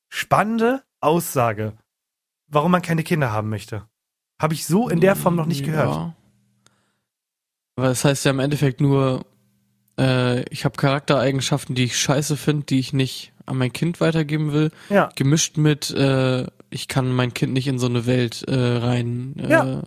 [0.09, 1.75] Spannende Aussage.
[2.49, 3.85] Warum man keine Kinder haben möchte.
[4.41, 5.95] Habe ich so in der Form noch nicht gehört.
[5.95, 6.15] Ja.
[7.77, 9.25] Aber das heißt ja im Endeffekt nur,
[9.99, 14.53] äh, ich habe Charaktereigenschaften, die ich scheiße finde, die ich nicht an mein Kind weitergeben
[14.53, 15.09] will, Ja.
[15.15, 19.51] gemischt mit, äh, ich kann mein Kind nicht in so eine Welt äh, rein, äh,
[19.51, 19.83] Ja.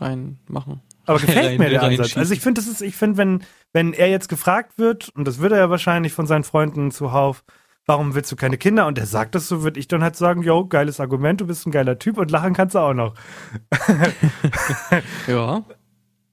[0.00, 0.80] rein machen.
[1.04, 2.16] Aber gefällt Rein- mir der Ansatz.
[2.16, 5.38] Also ich finde, das ist, ich finde, wenn, wenn er jetzt gefragt wird, und das
[5.40, 7.44] wird er ja wahrscheinlich von seinen Freunden zuhauf,
[7.86, 8.86] warum willst du keine Kinder?
[8.86, 11.66] Und er sagt das so, würde ich dann halt sagen, yo, geiles Argument, du bist
[11.66, 13.14] ein geiler Typ und lachen kannst du auch noch.
[15.26, 15.64] Ja.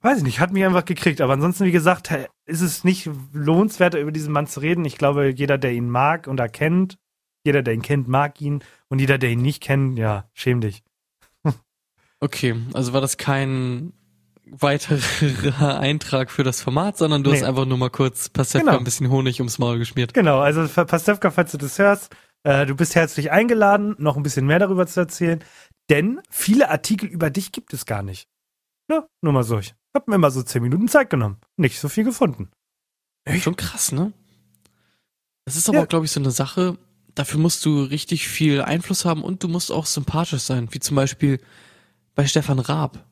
[0.02, 1.20] Weiß ich nicht, hat mich einfach gekriegt.
[1.20, 2.10] Aber ansonsten, wie gesagt,
[2.46, 4.86] ist es nicht lohnenswert, über diesen Mann zu reden.
[4.86, 6.98] Ich glaube, jeder, der ihn mag und erkennt,
[7.44, 8.64] jeder, der ihn kennt, mag ihn.
[8.88, 10.84] Und jeder, der ihn nicht kennt, ja, schäm dich.
[12.22, 13.94] Okay, also war das kein
[14.52, 17.38] weiterer Eintrag für das Format, sondern du Nee.
[17.38, 18.78] hast einfach nur mal kurz Pastewka Genau.
[18.78, 20.14] ein bisschen Honig ums Maul geschmiert.
[20.14, 24.46] Genau, also Pastewka, falls du das hörst, äh, du bist herzlich eingeladen, noch ein bisschen
[24.46, 25.44] mehr darüber zu erzählen,
[25.90, 28.28] denn viele Artikel über dich gibt es gar nicht.
[28.92, 29.60] Ja, nur mal so.
[29.60, 31.38] Ich hab mir mal so zehn Minuten Zeit genommen.
[31.58, 32.50] Nicht so viel gefunden.
[33.40, 34.14] Schon krass, ne?
[35.46, 35.86] Das ist aber Ja.
[35.86, 36.78] glaube ich, so eine Sache,
[37.16, 40.96] dafür musst du richtig viel Einfluss haben und du musst auch sympathisch sein, wie zum
[40.96, 41.40] Beispiel
[42.16, 43.06] bei Stefan Raab.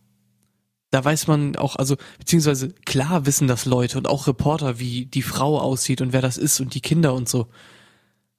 [0.89, 5.21] Da weiß man auch, also, beziehungsweise klar wissen das Leute und auch Reporter, wie die
[5.21, 7.47] Frau aussieht und wer das ist und die Kinder und so.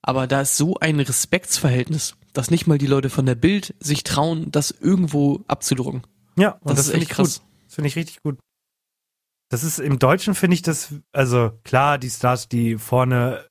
[0.00, 4.04] Aber da ist so ein Respektsverhältnis, dass nicht mal die Leute von der Bild sich
[4.04, 6.02] trauen, das irgendwo abzudrucken.
[6.36, 7.40] Ja, und Das, das, ist finde echt ich krass.
[7.40, 7.48] gut.
[7.66, 8.38] Das finde ich richtig gut.
[9.50, 13.44] Das ist im Deutschen finde ich das, also klar, die Stars, die vorne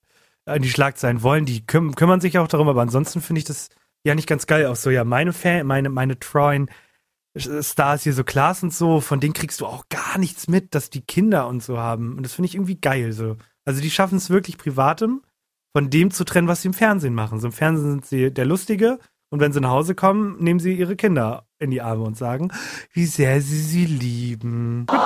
[0.45, 3.69] in die Schlagzeilen wollen, die küm kümmern sich auch darum, aber ansonsten finde ich das
[4.05, 4.67] ja nicht ganz geil.
[4.67, 6.69] Auch so, ja, meine Fan, meine, meine treuen
[7.37, 10.89] Stars hier so Klaas und so, von denen kriegst du auch gar nichts mit, dass
[10.89, 12.15] die Kinder und so haben.
[12.15, 13.37] Und das finde ich irgendwie geil so.
[13.65, 15.21] Also die schaffen es wirklich privatem
[15.75, 17.39] von dem zu trennen, was sie im Fernsehen machen.
[17.39, 20.73] So im Fernsehen sind sie der Lustige und wenn sie nach Hause kommen, nehmen sie
[20.73, 22.51] ihre Kinder in die Arme und sagen,
[22.93, 24.85] wie sehr sie sie lieben.
[24.87, 24.99] Gut,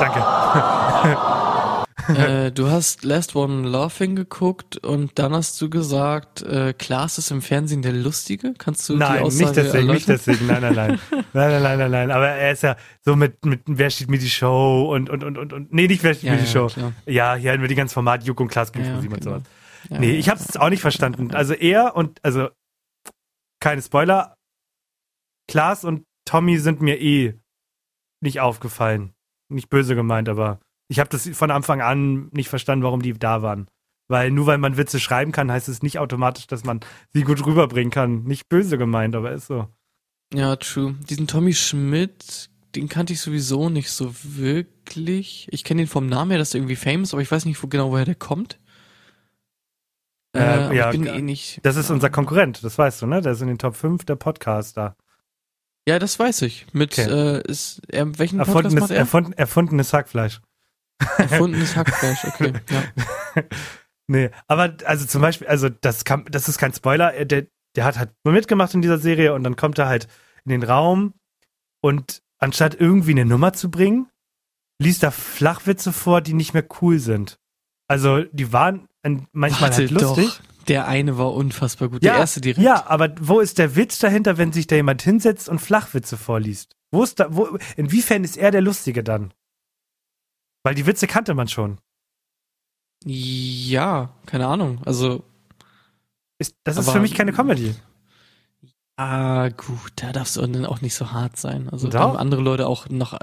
[0.00, 1.16] danke.
[2.08, 7.30] äh, du hast Last One Laughing geguckt und dann hast du gesagt, äh, Klaas ist
[7.30, 8.54] im Fernsehen der Lustige.
[8.56, 10.20] Kannst du die Nein, Aussage nicht deswegen, nicht erläutern?
[10.26, 11.00] deswegen, nein, nein, nein.
[11.32, 12.10] Nein, nein, nein, nein, nein.
[12.10, 15.38] Aber er ist ja so mit, mit Wer steht mir die Show und, und, und,
[15.38, 16.66] und, und nee, nicht Wer steht Ja, mir die ja, Show.
[16.66, 16.92] klar.
[17.06, 19.20] Ja, hier hatten wir die ganzen Formate, Juk und Klaas gegen Ja, und genau.
[19.22, 19.42] sowas.
[19.90, 21.34] Ja, Nee, ich habe es auch nicht verstanden.
[21.34, 22.48] Also er und, also,
[23.60, 24.34] keine Spoiler,
[25.48, 27.34] Klaas und Tommy sind mir eh
[28.22, 29.12] nicht aufgefallen.
[29.48, 33.42] Nicht böse gemeint, aber ich habe das von Anfang an nicht verstanden, warum die da
[33.42, 33.68] waren.
[34.08, 36.80] Weil nur weil man Witze schreiben kann, heißt es nicht automatisch, dass man
[37.12, 38.24] sie gut rüberbringen kann.
[38.24, 39.68] Nicht böse gemeint, aber ist so.
[40.34, 40.96] Ja, true.
[41.08, 45.46] Diesen Tommy Schmidt, den kannte ich sowieso nicht so wirklich.
[45.52, 47.68] Ich kenne ihn vom Namen her, dass er irgendwie famous, aber ich weiß nicht wo,
[47.68, 48.58] genau, woher der kommt.
[50.36, 51.60] Äh, Äh, ja, ich bin g- eh nicht.
[51.64, 53.20] Das ist unser Konkurrent, das weißt du, ne?
[53.20, 54.96] Der ist in den Top 5 der Podcaster.
[55.88, 56.66] Ja, das weiß ich.
[56.72, 57.10] Mit, Okay.
[57.38, 58.96] äh, ist, er, welchen Podcast Erfundenes, macht er?
[58.98, 60.40] erfunden, erfundenes Hackfleisch.
[61.18, 62.52] Erfundenes Hackfleisch, okay.
[62.70, 63.42] Ja.
[64.06, 67.84] Nee, aber also zum Beispiel, also das kann, das ist kein Spoiler, er- der, der
[67.84, 70.08] hat halt mitgemacht in dieser Serie und dann kommt er halt
[70.44, 71.14] in den Raum
[71.80, 74.08] und anstatt irgendwie eine Nummer zu bringen,
[74.82, 77.38] liest er Flachwitze vor, die nicht mehr cool sind.
[77.86, 78.88] Also die waren
[79.32, 80.26] manchmal Warte halt lustig.
[80.26, 80.40] doch.
[80.66, 82.02] Der eine war unfassbar gut.
[82.04, 82.62] Ja, der erste direkt.
[82.62, 86.76] Ja, aber wo ist der Witz dahinter, wenn sich da jemand hinsetzt und Flachwitze vorliest?
[86.92, 89.32] Wo ist da, wo, inwiefern ist er der Lustige dann?
[90.62, 91.78] Weil die Witze kannte man schon.
[93.04, 94.82] Ja, keine Ahnung.
[94.84, 95.24] Also,
[96.38, 97.74] Ist, das ist für mich keine Comedy.
[98.96, 101.68] ah, gut, da darfst du dann auch nicht so hart sein.
[101.70, 103.18] Also, da haben andere Leute auch noch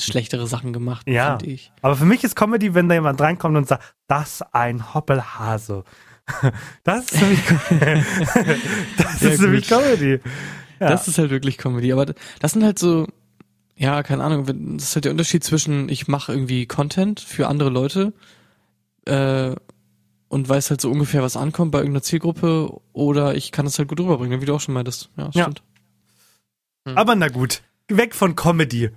[0.00, 1.38] schlechtere Sachen gemacht, Ja.
[1.38, 1.70] finde ich.
[1.82, 5.84] Aber für mich ist Comedy, wenn da jemand reinkommt und sagt, das ein Hoppelhase.
[6.82, 7.40] Das ist für mich,
[8.96, 9.68] das Ja, ist für mich.
[9.68, 10.20] Comedy.
[10.80, 10.88] Ja.
[10.88, 11.92] Das ist halt wirklich Comedy.
[11.92, 12.06] Aber
[12.40, 13.06] das sind halt so,
[13.76, 17.70] ja, keine Ahnung, das ist halt der Unterschied zwischen, ich mache irgendwie Content für andere
[17.70, 18.12] Leute,
[19.06, 19.54] äh,
[20.28, 23.88] und weiß halt so ungefähr, was ankommt bei irgendeiner Zielgruppe oder ich kann es halt
[23.88, 25.10] gut rüberbringen, wie du auch schon meintest.
[25.16, 25.42] Ja, Ja.
[25.44, 25.62] stimmt.
[26.88, 26.98] Hm.
[26.98, 28.90] Aber na gut, weg von Comedy.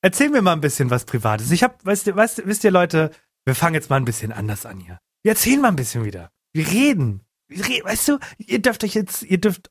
[0.00, 1.50] Erzähl mir mal ein bisschen was Privates.
[1.50, 3.10] Ich hab, weißt ihr, weißt, wisst ihr Leute,
[3.44, 4.98] wir fangen jetzt mal ein bisschen anders an hier.
[5.22, 6.30] Wir erzählen mal ein bisschen wieder.
[6.52, 7.20] Wir reden.
[7.48, 7.84] Wir reden.
[7.86, 9.70] Weißt du, ihr dürft euch jetzt, ihr dürft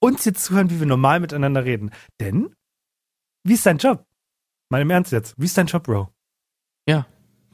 [0.00, 1.90] uns jetzt zuhören, wie wir normal miteinander reden.
[2.20, 2.54] Denn,
[3.44, 4.04] wie ist dein Job?
[4.70, 6.08] Mal im Ernst jetzt, wie ist dein Job, Bro?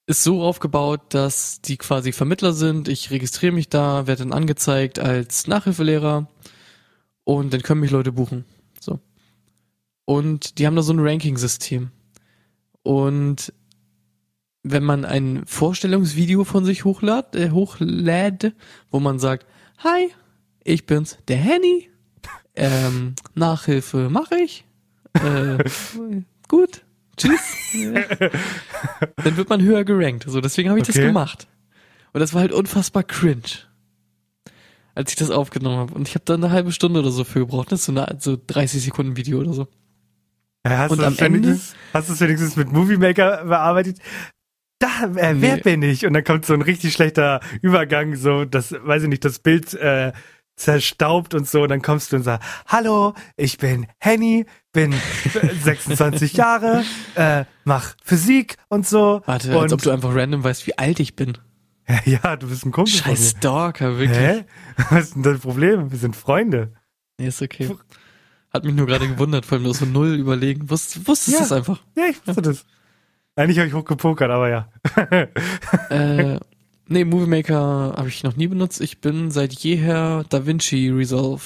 [0.07, 2.88] ist so aufgebaut, dass die quasi Vermittler sind.
[2.88, 6.27] Ich registriere mich da, werde dann angezeigt als Nachhilfelehrer
[7.23, 8.45] und dann können mich Leute buchen.
[8.81, 8.99] So.
[10.05, 11.93] Und die haben da so ein Ranking-System.
[12.83, 13.53] Und
[14.62, 18.55] wenn man ein Vorstellungsvideo von sich hochlädt, äh, hochlädt,
[18.90, 19.46] wo man sagt,
[19.79, 20.11] hi,
[20.64, 21.88] ich bin's, der Henny,
[22.57, 24.64] ähm, Nachhilfe mache ich,
[25.14, 25.59] äh,
[26.49, 26.85] gut,
[27.16, 27.40] tschüss,
[29.25, 30.25] dann wird man höher gerankt.
[30.29, 31.07] So, deswegen habe ich das Okay.
[31.07, 31.46] gemacht.
[32.12, 33.42] Und das war halt unfassbar cringe,
[34.94, 35.94] als ich das aufgenommen habe.
[35.94, 37.70] Und ich habe da eine halbe Stunde oder so für gebraucht.
[37.73, 39.68] Das ist so eine so 30 Sekunden Video oder so.
[40.66, 41.59] Ja, hast, und du am das Ende-
[41.94, 43.99] hast du es wenigstens mit Movie Maker bearbeitet?
[44.81, 45.61] Da, äh, wer Nee.
[45.62, 46.05] bin ich?
[46.07, 49.75] Und dann kommt so ein richtig schlechter Übergang, so, das, weiß ich nicht, das Bild
[49.75, 50.12] äh,
[50.57, 51.62] zerstaubt und so.
[51.62, 54.93] Und dann kommst du und sagst, hallo, ich bin Henny, bin
[55.62, 56.83] 26 Jahre,
[57.14, 59.23] äh, mach Physik und so.
[59.27, 61.37] Warte, und, als ob du einfach random weißt, wie alt ich bin.
[62.05, 64.16] Ja, du bist ein Kumpel Scheiß Stalker, wirklich.
[64.16, 64.45] Hä?
[64.90, 65.90] Was ist denn das Problem?
[65.90, 66.73] Wir sind Freunde.
[67.19, 67.69] Nee, ist okay.
[68.53, 70.71] Hat mich nur gerade gewundert, vor allem nur so null überlegen.
[70.71, 71.45] Wusst, wusstest Ja.
[71.45, 71.81] es einfach.
[71.97, 72.64] Ja, ich wusste das.
[73.40, 74.68] Eigentlich habe ich hochgepokert, aber ja.
[75.90, 76.38] äh,
[76.88, 78.83] nee, Movie Maker habe ich noch nie benutzt.
[78.83, 81.42] Ich bin seit jeher DaVinci Resolve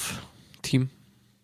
[0.61, 0.89] Team.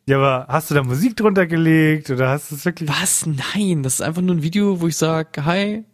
[0.10, 2.90] Ja, aber hast du da Musik drunter gelegt oder hast du es wirklich?
[2.90, 3.26] Was?
[3.26, 5.86] Nein, das ist einfach nur ein Video, wo ich sage, hi,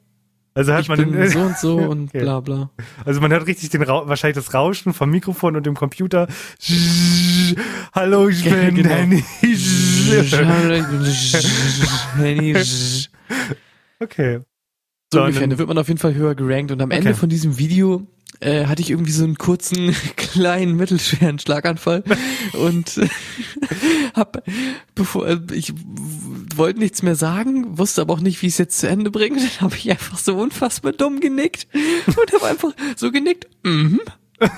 [0.55, 2.21] Also hat ich man bin den, so und so und Okay.
[2.21, 2.71] bla bla.
[3.05, 6.27] also man hört richtig den Ra wahrscheinlich das Rauschen vom Mikrofon und dem Computer.
[7.93, 8.89] Hallo, ich bin Genau.
[8.89, 9.23] Danny.
[12.17, 12.55] Henny.
[13.99, 14.39] Okay.
[15.13, 15.41] So ungefähr.
[15.41, 16.71] dann- Da wird man auf jeden Fall höher gerankt.
[16.71, 17.17] Und am Ende Okay.
[17.19, 18.05] von diesem Video
[18.39, 22.03] äh, hatte ich irgendwie so einen kurzen, kleinen, mittelschweren Schlaganfall
[22.53, 23.07] und äh,
[24.13, 24.43] hab,
[24.95, 25.73] bevor äh, ich
[26.55, 29.37] wollte nichts mehr sagen, wusste aber auch nicht, wie ich es jetzt zu Ende bringe.
[29.39, 31.67] Dann habe ich einfach so unfassbar dumm genickt
[32.05, 33.47] und habe einfach so genickt.
[33.63, 34.01] Mhm.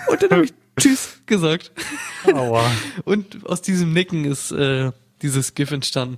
[0.10, 1.72] Und dann habe ich Tschüss gesagt.
[2.26, 2.64] Aua.
[3.06, 6.18] Und aus diesem Nicken ist äh, dieses GIF entstanden,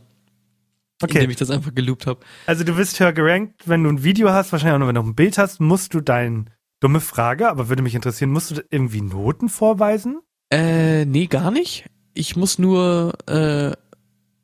[1.03, 1.31] indem Okay.
[1.31, 2.19] ich das einfach geloopt habe.
[2.45, 5.01] Also du wirst höher gerankt, wenn du ein Video hast, wahrscheinlich auch nur, wenn du
[5.01, 9.01] ein Bild hast, musst du dein dumme Frage, aber würde mich interessieren, musst du irgendwie
[9.01, 10.19] Noten vorweisen?
[10.51, 11.85] Äh, nee, gar nicht.
[12.13, 13.71] Ich muss nur, äh,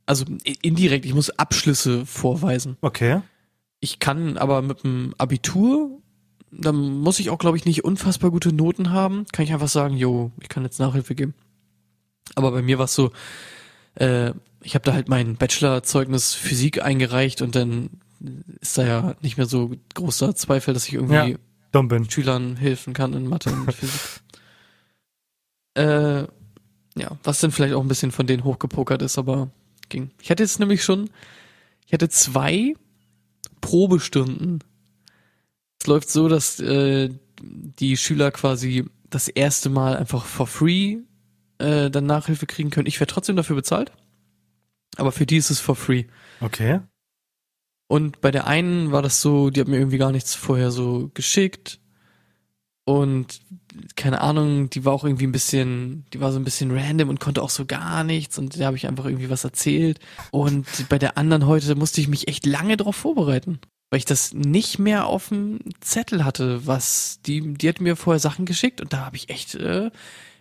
[0.06, 0.24] also
[0.62, 2.78] indirekt, ich muss Abschlüsse vorweisen.
[2.82, 3.22] Okay.
[3.80, 6.00] Ich kann aber mit dem Abitur,
[6.52, 9.26] da muss ich auch, glaube ich, nicht unfassbar gute Noten haben.
[9.34, 11.34] Kann ich einfach sagen, jo, ich kann jetzt Nachhilfe geben.
[12.36, 13.12] Aber bei mir war es so,
[13.96, 17.89] äh, ich habe da halt mein Bachelorzeugnis Physik eingereicht und dann
[18.60, 21.38] ist da ja nicht mehr so großer Zweifel, dass ich irgendwie
[21.74, 22.04] Ja.
[22.10, 24.02] Schülern helfen kann in Mathe und Physik.
[25.76, 26.22] äh,
[27.00, 29.52] ja, was dann vielleicht auch ein bisschen von denen hochgepokert ist, aber
[29.89, 30.10] ging.
[30.22, 31.10] Ich hatte jetzt nämlich schon,
[31.86, 32.74] ich hatte zwei
[33.62, 34.63] Probestunden.
[35.80, 37.10] Es läuft so, dass äh,
[37.41, 40.98] die Schüler quasi das erste Mal einfach for free
[41.60, 42.88] äh, dann Nachhilfe kriegen können.
[42.88, 43.91] Ich werde trotzdem dafür bezahlt,
[44.98, 46.06] aber für die ist es for free.
[46.42, 46.82] Okay.
[47.88, 51.10] Und bei der einen war das so, die hat mir irgendwie gar nichts vorher so
[51.14, 51.80] geschickt.
[52.86, 53.42] Und
[53.96, 57.20] keine Ahnung, die war auch irgendwie ein bisschen, die war so ein bisschen random und
[57.20, 58.38] konnte auch so gar nichts.
[58.38, 60.00] Und da habe ich einfach irgendwie was erzählt.
[60.32, 63.60] Und bei der anderen heute musste ich mich echt lange drauf vorbereiten.
[63.90, 68.20] Weil ich das nicht mehr auf dem Zettel hatte, was die, die hat mir vorher
[68.20, 69.92] Sachen geschickt und da habe ich echt äh,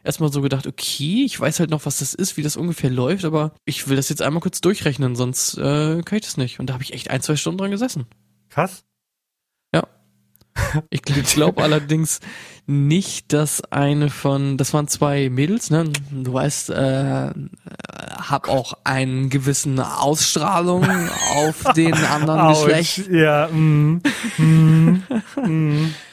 [0.07, 3.25] erstmal so gedacht, okay, ich weiß halt noch, was das ist, wie das ungefähr läuft,
[3.25, 6.61] aber ich will das jetzt einmal kurz durchrechnen, sonst äh, kann ich das nicht.
[6.61, 8.07] Und da habe ich echt ein, zwei Stunden dran gesessen.
[8.49, 8.85] Krass.
[9.75, 9.87] Ja.
[10.91, 12.21] Ich glaube allerdings
[12.67, 15.85] nicht, dass eine von, das waren zwei Mädels, ne?
[16.11, 17.31] Du weißt, äh,
[18.17, 20.85] hab auch einen gewissen Ausstrahlung
[21.37, 22.49] auf den anderen.
[22.49, 23.09] Geschlecht.
[23.11, 24.01] Ja, mm,
[24.39, 25.03] mm,
[25.45, 25.95] mm.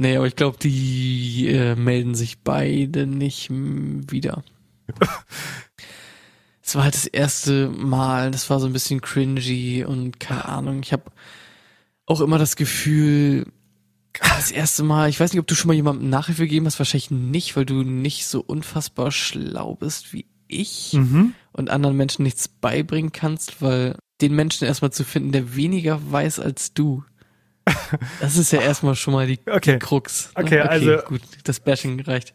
[0.00, 4.42] Nee, aber ich glaube, die äh, melden sich beide nicht wieder.
[6.62, 10.80] Es war halt das erste Mal, das war so ein bisschen cringy und keine Ahnung.
[10.82, 11.04] Ich habe
[12.04, 13.46] auch immer das Gefühl,
[14.12, 17.10] das erste Mal, ich weiß nicht, ob du schon mal jemandem Nachhilfe gegeben hast, wahrscheinlich
[17.10, 21.32] nicht, weil du nicht so unfassbar schlau bist wie ich Mhm.
[21.52, 26.38] und anderen Menschen nichts beibringen kannst, weil den Menschen erstmal zu finden, der weniger weiß
[26.38, 27.02] als du.
[28.20, 29.72] Das ist ja erstmal schon mal die, Okay.
[29.74, 30.30] die Krux.
[30.36, 30.44] ne?
[30.44, 32.34] Okay, also- gut, das Bashing reicht.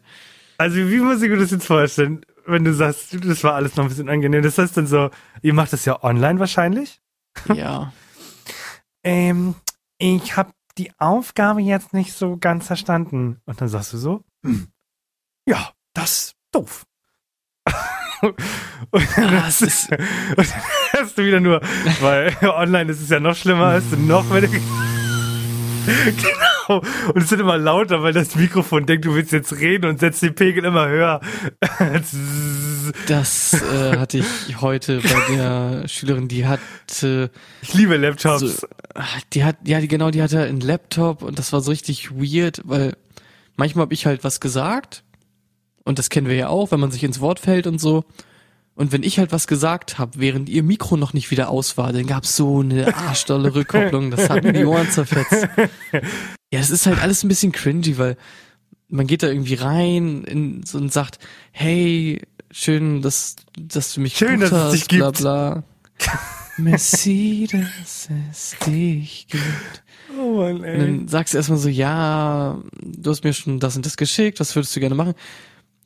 [0.58, 3.84] Also wie muss ich mir das jetzt vorstellen, wenn du sagst, das war alles noch
[3.84, 4.42] ein bisschen angenehm.
[4.42, 5.10] Das heißt dann so,
[5.42, 7.00] ihr macht das ja online wahrscheinlich?
[7.52, 7.92] Ja.
[9.06, 9.54] Ähm,
[9.98, 13.38] ich habe die Aufgabe jetzt nicht so ganz verstanden.
[13.44, 14.68] Und dann sagst du so, hm,
[15.46, 16.86] ja, das ist doof.
[18.22, 18.34] und,
[19.16, 19.90] dann Ah, hast, du- ist-
[20.36, 20.62] und dann
[21.02, 21.60] hast du wieder nur,
[22.00, 24.58] weil online ist es ja noch schlimmer, hast du noch weniger.
[26.66, 26.82] Genau.
[27.12, 30.22] Und es wird immer lauter, weil das Mikrofon denkt, du willst jetzt reden und setzt
[30.22, 31.20] den Pegel immer höher.
[33.06, 37.30] Das äh, hatte ich heute bei der Schülerin, die hatte
[37.62, 38.40] Ich liebe Laptops.
[38.40, 38.66] so,
[39.32, 42.60] die hat, ja, die genau, die hatte einen Laptop und das war so richtig weird,
[42.64, 42.94] weil
[43.56, 45.02] manchmal habe ich halt was gesagt
[45.84, 48.04] und das kennen wir ja auch, wenn man sich ins Wort fällt und so.
[48.76, 51.92] Und wenn ich halt was gesagt habe, während ihr Mikro noch nicht wieder aus war,
[51.92, 55.48] dann gab's so eine arschdolle Rückkopplung, das hat mir die Ohren zerfetzt.
[56.52, 58.16] Ja, es ist halt alles ein bisschen cringy, weil
[58.88, 61.18] man geht da irgendwie rein in, so und sagt,
[61.52, 65.18] hey, schön, dass, dass du mich Schön, dass es hast, dich bla gibt.
[65.18, 65.62] bla.
[66.56, 69.82] Merci, dass es dich gibt.
[70.18, 70.78] oh Mann, Und ey.
[70.78, 74.54] dann sagst du erstmal so, ja, du hast mir schon das und das geschickt, was
[74.54, 75.14] würdest du gerne machen?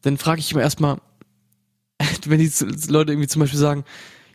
[0.02, 0.98] Dann frage ich immer erstmal,
[2.26, 2.50] wenn die
[2.88, 3.84] Leute irgendwie zum Beispiel sagen,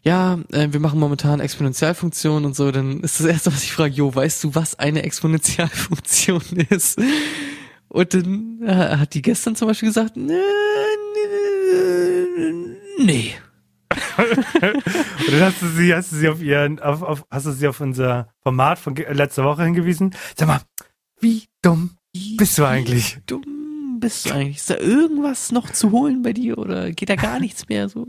[0.04, 3.94] ja, äh, wir machen momentan Exponentialfunktionen und so, dann ist das erste, was ich frage,
[3.94, 7.00] jo, weißt du, was eine Exponentialfunktion ist?
[7.88, 10.34] Und dann äh, hat die gestern zum Beispiel gesagt, "Nö,
[12.36, 13.36] nö, nee.
[14.18, 17.68] Und dann hast du sie, hast du sie auf ihren, auf, auf, hast du sie
[17.68, 20.16] auf unser Format von letzter Woche hingewiesen.
[20.36, 20.62] Sag mal,
[21.20, 21.92] wie dumm
[22.38, 23.18] bist du eigentlich?
[23.18, 23.53] Wie dumm
[24.04, 24.58] bist du eigentlich?
[24.58, 28.08] Ist da irgendwas noch zu holen bei dir oder geht da gar nichts mehr so?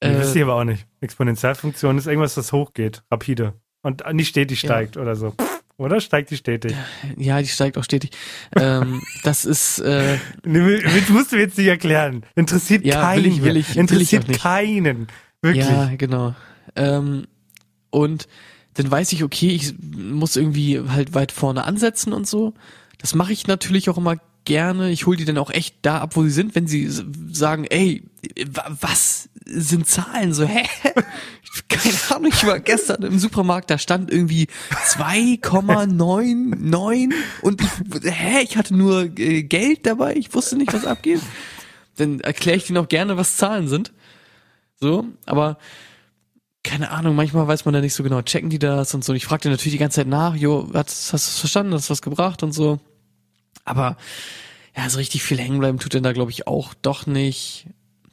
[0.00, 0.86] Äh, Äh, wisst ihr aber auch nicht.
[1.00, 3.54] Exponentialfunktion ist irgendwas, das hochgeht, rapide.
[3.82, 4.68] Und nicht stetig Ja.
[4.68, 5.34] steigt oder so.
[5.78, 6.74] Oder steigt die stetig?
[7.16, 8.10] ja, die steigt auch stetig.
[8.56, 12.24] ähm, das ist äh, Nee, Das musst du jetzt nicht erklären.
[12.36, 13.24] Interessiert Ja, keinen.
[13.24, 14.42] will ich- will ich- will ich Interessiert auch nicht.
[14.42, 15.06] keinen.
[15.40, 15.66] Wirklich.
[15.66, 16.34] ja genau.
[16.76, 17.26] Ähm,
[17.90, 18.28] und
[18.74, 22.54] dann weiß ich, okay, ich muss irgendwie halt weit vorne ansetzen und so.
[22.98, 24.90] Das mache ich natürlich auch immer gerne.
[24.90, 26.88] Ich hole die dann auch echt da ab, wo sie sind, wenn sie
[27.32, 28.02] sagen, ey,
[28.50, 30.32] wa- was sind Zahlen?
[30.32, 30.64] So, hä?
[31.68, 34.46] Keine Ahnung, ich war gestern im Supermarkt, da stand irgendwie
[34.86, 41.20] 2,99 und ich, hä, ich hatte nur äh, Geld dabei, ich wusste nicht, was abgeht.
[41.96, 43.92] Dann erkläre ich denen auch gerne, was Zahlen sind.
[44.80, 45.58] So, aber
[46.64, 49.12] keine Ahnung, manchmal weiß man da nicht so genau, checken die das und so.
[49.12, 51.92] Und ich fragte natürlich die ganze Zeit nach, jo, hast, hast du verstanden, hast du
[51.92, 52.80] was gebracht und so.
[53.64, 53.96] Aber
[54.76, 57.66] ja, so richtig viel hängen bleiben tut denn da, glaube ich, auch doch nicht.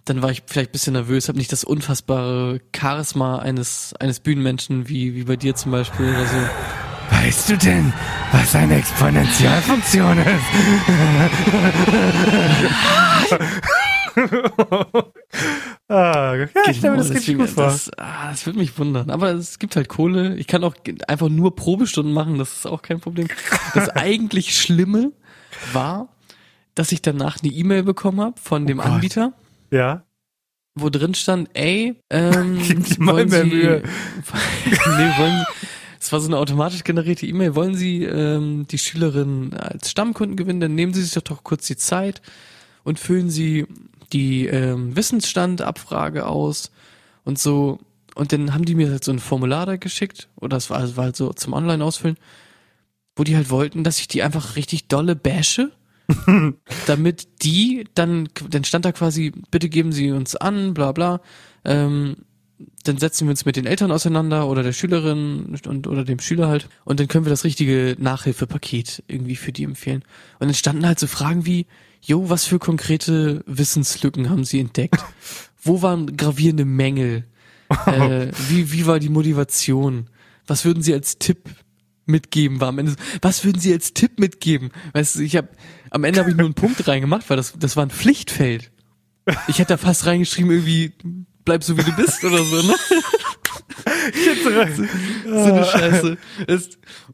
[0.06, 4.90] Dann war ich vielleicht ein bisschen nervös, habe nicht das unfassbare Charisma eines, eines Bühnenmenschen
[4.90, 6.38] wie, wie bei dir zum Beispiel oder so.
[7.12, 7.94] Weißt du denn,
[8.32, 10.28] was eine Exponentialfunktion ist?
[15.88, 17.66] ah, ja, ich mir das deswegen, gut vor.
[17.66, 19.10] Das, ah, das würde mich wundern.
[19.10, 20.36] Aber es gibt halt Kohle.
[20.36, 20.76] Ich kann auch
[21.08, 23.28] einfach nur Probestunden machen, das ist auch kein Problem.
[23.74, 25.12] Das eigentlich Schlimme
[25.74, 26.10] war,
[26.76, 28.84] dass ich danach eine E-Mail bekommen habe von dem Oh.
[28.84, 29.34] Anbieter,
[29.72, 30.04] Ja.
[30.76, 33.84] wo drin stand, ey, ähm, Gib dir mal wollen mehr Sie, Mühe.
[34.66, 35.66] nee, wollen Sie,
[36.00, 40.62] es war so eine automatisch generierte E-Mail, wollen Sie ähm, die Schülerin als Stammkunden gewinnen,
[40.62, 42.22] dann nehmen Sie sich doch, doch kurz die Zeit
[42.84, 43.66] und füllen Sie
[44.14, 46.72] die ähm, Wissensstandabfrage aus
[47.26, 47.80] und so.
[48.16, 50.98] Und dann haben die mir halt so ein Formular da geschickt, oder es war, es
[50.98, 52.18] war halt so zum Online-Ausfüllen,
[53.20, 55.72] wo die halt wollten, dass ich die einfach richtig dolle bashe,
[56.88, 61.22] damit die dann, dann stand da quasi, bitte geben Sie uns an, bla bla,
[61.66, 62.16] ähm,
[62.84, 66.48] dann setzen wir uns mit den Eltern auseinander oder der Schülerin und oder dem Schüler
[66.48, 70.04] halt und dann können wir das richtige Nachhilfepaket irgendwie für die empfehlen.
[70.40, 71.68] Und dann standen halt so Fragen wie,
[72.02, 75.04] jo, was für konkrete Wissenslücken haben Sie entdeckt?
[75.62, 77.26] Wo waren gravierende Mängel?
[77.86, 80.10] äh, wie, wie war die Motivation?
[80.48, 81.50] Was würden Sie als Tipp
[82.10, 82.92] mitgeben war am Ende.
[82.92, 84.72] so, Was würden Sie als Tipp mitgeben?
[84.94, 85.48] Weißt du, ich habe
[85.92, 88.72] am Ende habe ich nur einen Punkt reingemacht, weil das das war ein Pflichtfeld.
[89.48, 90.92] Ich hätte da fast reingeschrieben irgendwie
[91.46, 92.76] bleib so wie du bist oder so, ne?
[95.26, 96.18] so eine Scheiße.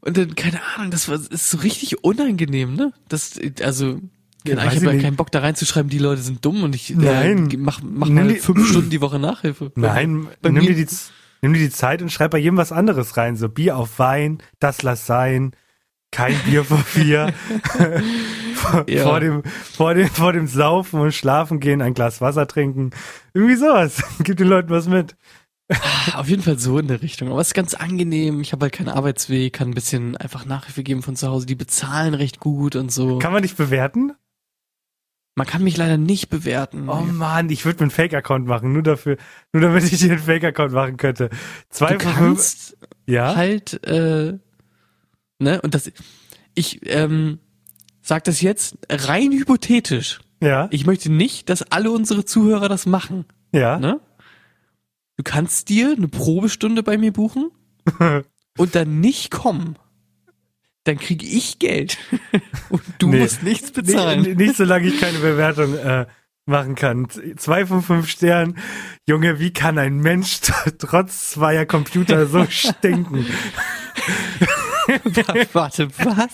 [0.02, 2.94] Und dann keine Ahnung, das war ist so richtig unangenehm, ne?
[3.08, 4.00] Das also
[4.48, 6.64] Ja, keine Ahnung, weiß ich habe ja keinen Bock da reinzuschreiben, die Leute sind dumm
[6.64, 7.50] und ich Nein.
[7.52, 9.72] äh, mach mach Nimm mal die- fünf Stunden die Woche Nachhilfe.
[9.76, 10.96] Nein, bei nimm mir- dir, die,
[11.42, 13.36] nimm dir die Zeit und schreib bei jedem was anderes rein.
[13.36, 15.52] So Bier auf Wein, das lass sein,
[16.12, 17.34] kein Bier vor vier.
[18.56, 19.04] vor, Ja.
[19.04, 22.92] vor, dem, vor, dem, vor dem Saufen und Schlafen gehen, ein Glas Wasser trinken.
[23.34, 24.02] Irgendwie sowas.
[24.24, 25.16] Gib den Leuten was mit.
[26.14, 27.30] Auf jeden Fall so in der Richtung.
[27.32, 28.40] Aber es ist ganz angenehm.
[28.42, 31.48] Ich habe halt keinen Arbeitsweg, kann ein bisschen einfach Nachhilfe geben von zu Hause.
[31.48, 33.18] Die bezahlen recht gut und so.
[33.18, 34.14] Kann man dich bewerten?
[35.38, 36.88] Man kann mich leider nicht bewerten.
[36.88, 39.18] Oh Mann, ich würde mir einen Fake-Account machen, nur dafür,
[39.52, 41.30] nur damit ich dir einen Fake-Account machen könnte.
[41.70, 43.36] Zwei du kannst Ja?
[43.36, 44.38] halt, äh,
[45.40, 45.92] ne, und das,
[46.54, 47.40] ich, ähm,
[48.02, 50.22] sag das jetzt rein hypothetisch.
[50.42, 50.70] Ja?
[50.72, 53.78] Ich möchte nicht, dass alle unsere Zuhörer das machen, Ja?
[53.78, 54.00] ne?
[55.18, 57.52] Du kannst dir eine Probestunde bei mir buchen
[58.58, 59.76] und dann nicht kommen.
[60.86, 61.98] Dann kriege ich Geld
[62.70, 63.20] und du Nee.
[63.20, 64.22] musst nichts bezahlen.
[64.22, 66.06] Nee, nicht solange ich keine Bewertung äh,
[66.46, 67.08] machen kann.
[67.38, 68.58] Zwei von fünf Sternen.
[69.08, 70.40] Junge, wie kann ein Mensch
[70.78, 73.26] trotz zweier Computer so stinken?
[75.54, 76.30] Warte, was?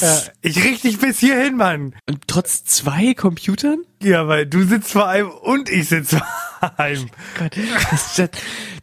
[0.00, 0.30] was?
[0.42, 1.94] Ich richte dich bis hierhin, Mann.
[2.06, 3.78] Und trotz zwei Computern?
[4.02, 6.18] Ja, weil du sitzt vor einem und ich sitze
[6.60, 7.08] vor einem.
[7.38, 7.56] Gott,
[7.90, 8.30] das, das,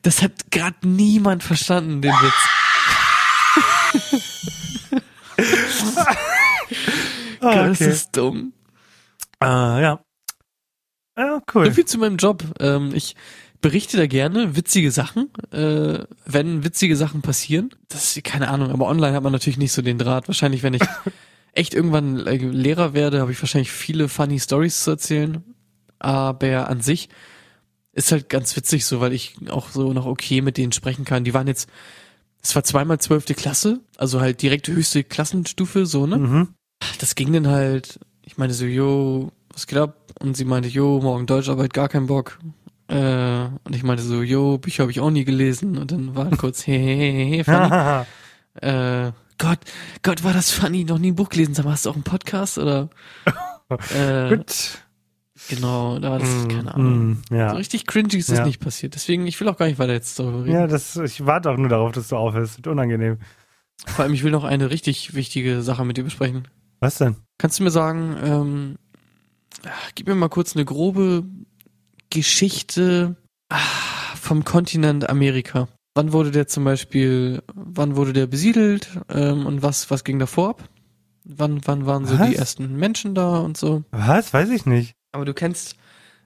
[0.02, 2.34] das hat gerade niemand verstanden, den Witz.
[7.42, 7.92] Ah, Gott, das okay.
[7.92, 8.54] ist dumm.
[9.40, 10.00] Ah, ja.
[11.18, 11.72] Ja, So cool.
[11.72, 12.44] viel zu meinem Job.
[12.60, 13.16] Ähm, ich
[13.62, 17.70] berichte da gerne witzige Sachen, äh, wenn witzige Sachen passieren.
[17.88, 20.28] Das ist keine Ahnung, aber online hat man natürlich nicht so den Draht.
[20.28, 20.82] Wahrscheinlich, wenn ich
[21.54, 25.44] echt irgendwann äh, Lehrer werde, habe ich wahrscheinlich viele funny Stories zu erzählen.
[26.00, 27.10] Aber an sich
[27.94, 31.24] ist halt ganz witzig so, weil ich auch so noch okay mit denen sprechen kann.
[31.24, 31.70] Die waren jetzt,
[32.46, 36.18] es war zweimal zwölfte Klasse, also halt direkt höchste Klassenstufe, so, ne?
[36.18, 36.48] Mhm.
[37.00, 40.14] das ging dann halt, ich meinte so, jo, was geht ab?
[40.20, 42.38] Und sie meinte, jo, morgen Deutscharbeit, gar keinen Bock.
[42.88, 45.80] Äh, und ich meinte so, jo, Bücher habe ich auch nie gelesen.
[45.80, 48.06] Und dann war kurz, he, he, he, he, funny.
[48.62, 49.60] äh, Gott,
[50.04, 51.56] Gott, war das funny, noch nie ein Buch gelesen.
[51.56, 52.90] Sag mal, hast du auch einen Podcast oder?
[53.96, 54.85] äh, Gut.
[55.50, 57.10] Genau, da war das, Mm, keine Ahnung.
[57.10, 57.50] mm, ja.
[57.52, 58.46] So richtig cringy ist das Ja.
[58.46, 58.96] nicht passiert.
[58.96, 60.54] Deswegen, ich will auch gar nicht weiter jetzt darüber reden.
[60.54, 62.58] Ja, das, ich warte auch nur darauf, dass du aufhörst.
[62.58, 63.18] Wird unangenehm.
[63.86, 66.48] Vor allem, ich will noch eine richtig wichtige Sache mit dir besprechen.
[66.80, 67.16] Was denn?
[67.38, 68.76] Kannst du mir sagen, ähm,
[69.66, 71.24] ah, gib mir mal kurz eine grobe
[72.10, 73.16] Geschichte
[73.50, 73.58] ah,
[74.20, 75.68] vom Kontinent Amerika.
[75.96, 80.50] Wann wurde der zum Beispiel, wann wurde der besiedelt ähm, und was, was ging davor
[80.50, 80.70] ab?
[81.24, 82.30] Wann, wann waren so Was?
[82.30, 83.84] die ersten Menschen da und so?
[83.92, 84.34] Was?
[84.34, 84.94] Weiß ich nicht.
[85.16, 85.76] Aber du kennst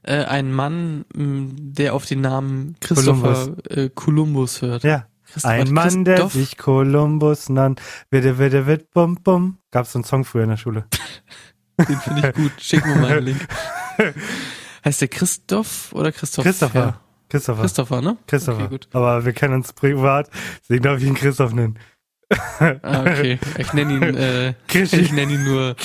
[0.04, 4.84] äh, einen Mann, der auf den Namen Christopher äh, Columbus hört.
[4.84, 5.06] Ja.
[5.32, 6.34] Christ- Ein Mann, der Christoph?
[6.34, 7.82] sich Kolumbus nannt.
[8.10, 9.60] Witte, witte, witt, bum, bum.
[9.72, 10.86] Gab's so einen Song früher in der Schule.
[11.88, 12.52] Den finde ich gut.
[12.60, 13.48] Schick mir mal einen Link.
[14.86, 16.44] Heißt der Christoph oder Christoph?
[16.46, 16.80] Christopher.
[16.80, 17.00] Ja.
[17.30, 17.62] Christopher.
[17.62, 18.18] Christopher, ne?
[18.26, 18.60] Christopher.
[18.64, 18.88] Okay, gut.
[18.92, 20.32] Aber wir kennen uns privat,
[20.64, 21.78] deswegen darf ich ihn Christoph nennen.
[22.60, 23.38] Ah, okay.
[23.60, 24.98] Ich nenne ihn, äh, Krischi.
[24.98, 25.76] ich nenne ihn nur,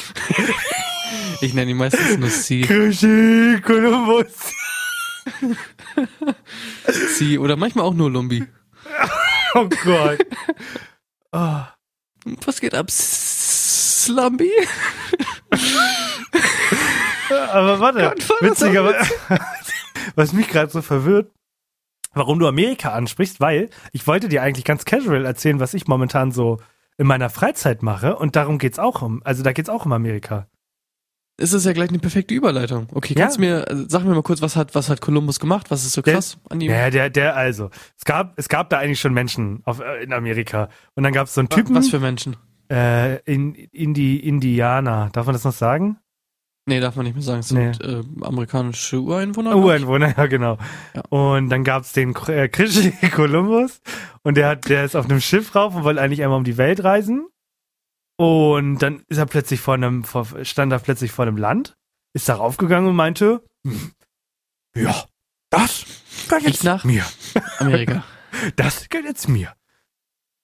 [1.41, 2.63] ich nenne ihn meistens nur C.
[2.63, 4.53] Krischi Kolumbus.
[7.17, 8.45] C oder manchmal auch nur Lumbi.
[9.57, 10.19] Oh Gott.
[11.31, 11.61] Oh.
[12.45, 14.51] Was geht ab, Slumby?
[17.53, 18.95] Aber warte, Gott, war das witzig, aber
[20.17, 21.31] was mich gerade so verwirrt,
[22.15, 26.33] warum du Amerika ansprichst, weil ich wollte dir eigentlich ganz casual erzählen, was ich momentan
[26.33, 26.61] so
[26.97, 30.49] in meiner Freizeit mache und darum geht's auch um, also da geht's auch um Amerika.
[31.37, 32.87] Ist das ja gleich eine perfekte Überleitung.
[32.93, 33.65] Okay, kannst Ja.
[33.65, 35.71] du mir, äh, sag mir mal kurz, was hat, was hat Columbus gemacht?
[35.71, 36.71] Was ist so Der- krass an ihm?
[36.71, 40.13] Ja, der, der, also, es gab, es gab da eigentlich schon Menschen auf, äh, in
[40.13, 42.37] Amerika und dann gab's so einen Typen, Was für Menschen?
[42.71, 45.99] äh, in, in die Indianer, darf man das noch sagen?
[46.67, 47.41] Nee, darf man nicht mehr sagen.
[47.41, 49.55] Es sind äh, amerikanische Ureinwohner.
[49.57, 50.57] Ureinwohner, ja genau.
[50.95, 51.03] Ja.
[51.11, 53.83] Und dann gab's den äh, Christi Columbus
[54.23, 56.57] und der hat, der ist auf einem Schiff rauf und wollte eigentlich einmal um die
[56.57, 57.27] Welt reisen.
[58.17, 60.05] Und dann ist er plötzlich vor einem,
[60.43, 61.77] stand er plötzlich vor einem Land,
[62.13, 63.93] ist da raufgegangen und meinte, hm,
[64.77, 65.05] ja,
[65.51, 65.85] das
[66.29, 67.05] gehört jetzt nach mir.
[67.59, 68.05] Amerika.
[68.57, 69.55] Das gehört jetzt mir.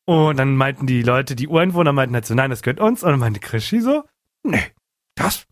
[0.04, 3.02] Und dann meinten die Leute, die Ureinwohner meinten halt so, nein, das gehört uns.
[3.02, 4.04] Und dann meinte Krischi so,
[4.44, 4.72] nee,
[5.16, 5.48] das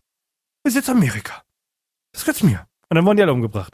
[0.63, 1.43] ist jetzt Amerika.
[2.13, 2.65] Das gehört mir.
[2.87, 3.73] Und dann wurden die alle umgebracht.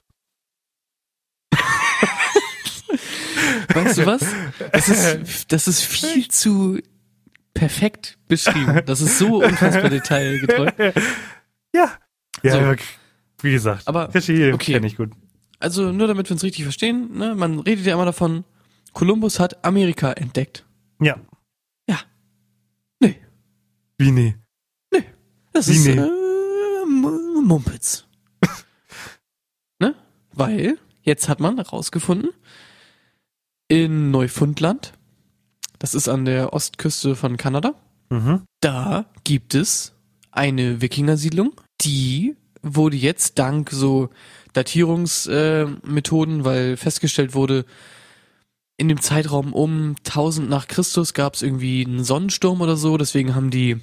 [3.76, 4.26] Weißt du was?
[4.72, 6.80] Das ist, das ist viel zu
[7.56, 8.82] perfekt beschrieben.
[8.86, 10.72] Das ist so unfassbar detailgetreu.
[11.74, 11.92] Ja.
[12.44, 12.60] Ja, So.
[12.60, 12.76] aber
[13.42, 14.74] wie gesagt, Aber, Recherche okay.
[14.74, 15.12] kenne ich gut.
[15.60, 17.34] Also nur damit wir uns richtig verstehen, ne?
[17.34, 18.44] man redet ja immer davon,
[18.94, 20.66] Kolumbus hat Amerika entdeckt.
[21.02, 21.18] Ja.
[21.90, 22.00] Ja.
[23.00, 23.20] Nee.
[23.98, 24.36] Wie nee?
[25.54, 25.98] Das Wie ist nee?
[25.98, 28.06] äh, Mumpitz.
[29.80, 29.96] ne?
[30.34, 32.32] Weil jetzt hat man herausgefunden,
[33.70, 34.94] in Neufundland,
[35.80, 37.74] das ist an der Ostküste von Kanada,
[38.10, 38.44] Mhm.
[38.62, 39.94] da gibt es
[40.32, 44.10] eine Wikingersiedlung, die wurde jetzt dank so
[44.54, 47.66] Datierungsmethoden, äh, weil festgestellt wurde,
[48.78, 53.34] in dem Zeitraum um 1000 nach Christus gab es irgendwie einen Sonnensturm oder so, deswegen
[53.34, 53.78] haben die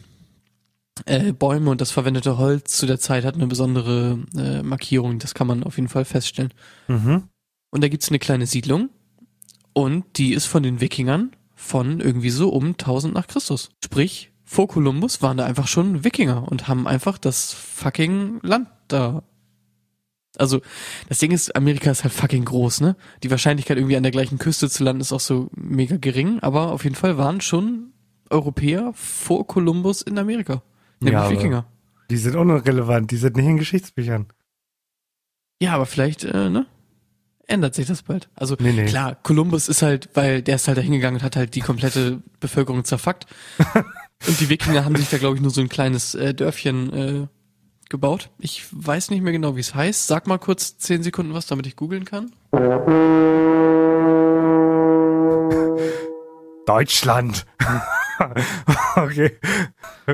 [1.06, 5.34] äh, Bäume und das verwendete Holz zu der Zeit hat eine besondere äh, Markierung, das
[5.34, 6.52] kann man auf jeden Fall feststellen.
[6.88, 7.24] Mhm.
[7.70, 8.90] Und da gibt's eine kleine Siedlung
[9.72, 11.32] und die ist von den Wikingern
[11.62, 13.70] von irgendwie so um 1000 nach Christus.
[13.82, 19.22] Sprich, vor Kolumbus waren da einfach schon Wikinger und haben einfach das fucking Land da.
[20.38, 20.60] Also,
[21.08, 22.96] das Ding ist, Amerika ist halt fucking groß, ne?
[23.22, 26.72] Die Wahrscheinlichkeit irgendwie an der gleichen Küste zu landen ist auch so mega gering, aber
[26.72, 27.92] auf jeden Fall waren schon
[28.30, 30.62] Europäer vor Kolumbus in Amerika.
[31.00, 31.66] Nämlich Ja, Wikinger.
[32.10, 34.26] Die sind unrelevant, die sind nicht in Geschichtsbüchern.
[35.60, 36.66] Ja, aber vielleicht, äh, ne?
[37.46, 38.28] Ändert sich das bald.
[38.34, 38.86] Also Nee, nee.
[38.86, 42.22] klar, Kolumbus ist halt, weil der ist halt da hingegangen und hat halt die komplette
[42.40, 43.26] Bevölkerung zerfuckt.
[44.26, 47.26] und die Wikinger haben sich da, glaube ich, nur so ein kleines äh, Dörfchen äh,
[47.88, 48.30] gebaut.
[48.38, 50.06] Ich weiß nicht mehr genau, wie es heißt.
[50.06, 52.32] Sag mal kurz zehn Sekunden was, damit ich googeln kann.
[56.66, 57.44] Deutschland.
[58.96, 59.32] okay.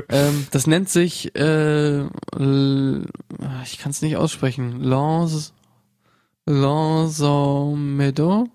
[0.09, 2.07] Ähm, das nennt sich, äh, ich
[3.77, 4.81] kann es nicht aussprechen.
[4.81, 5.53] Lans,
[7.39, 8.47] Lansomedo.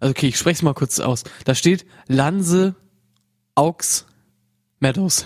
[0.00, 1.24] Also okay, ich spreche es mal kurz aus.
[1.44, 2.74] Da steht Lanse
[3.54, 4.04] Aux
[4.80, 5.24] Meadows.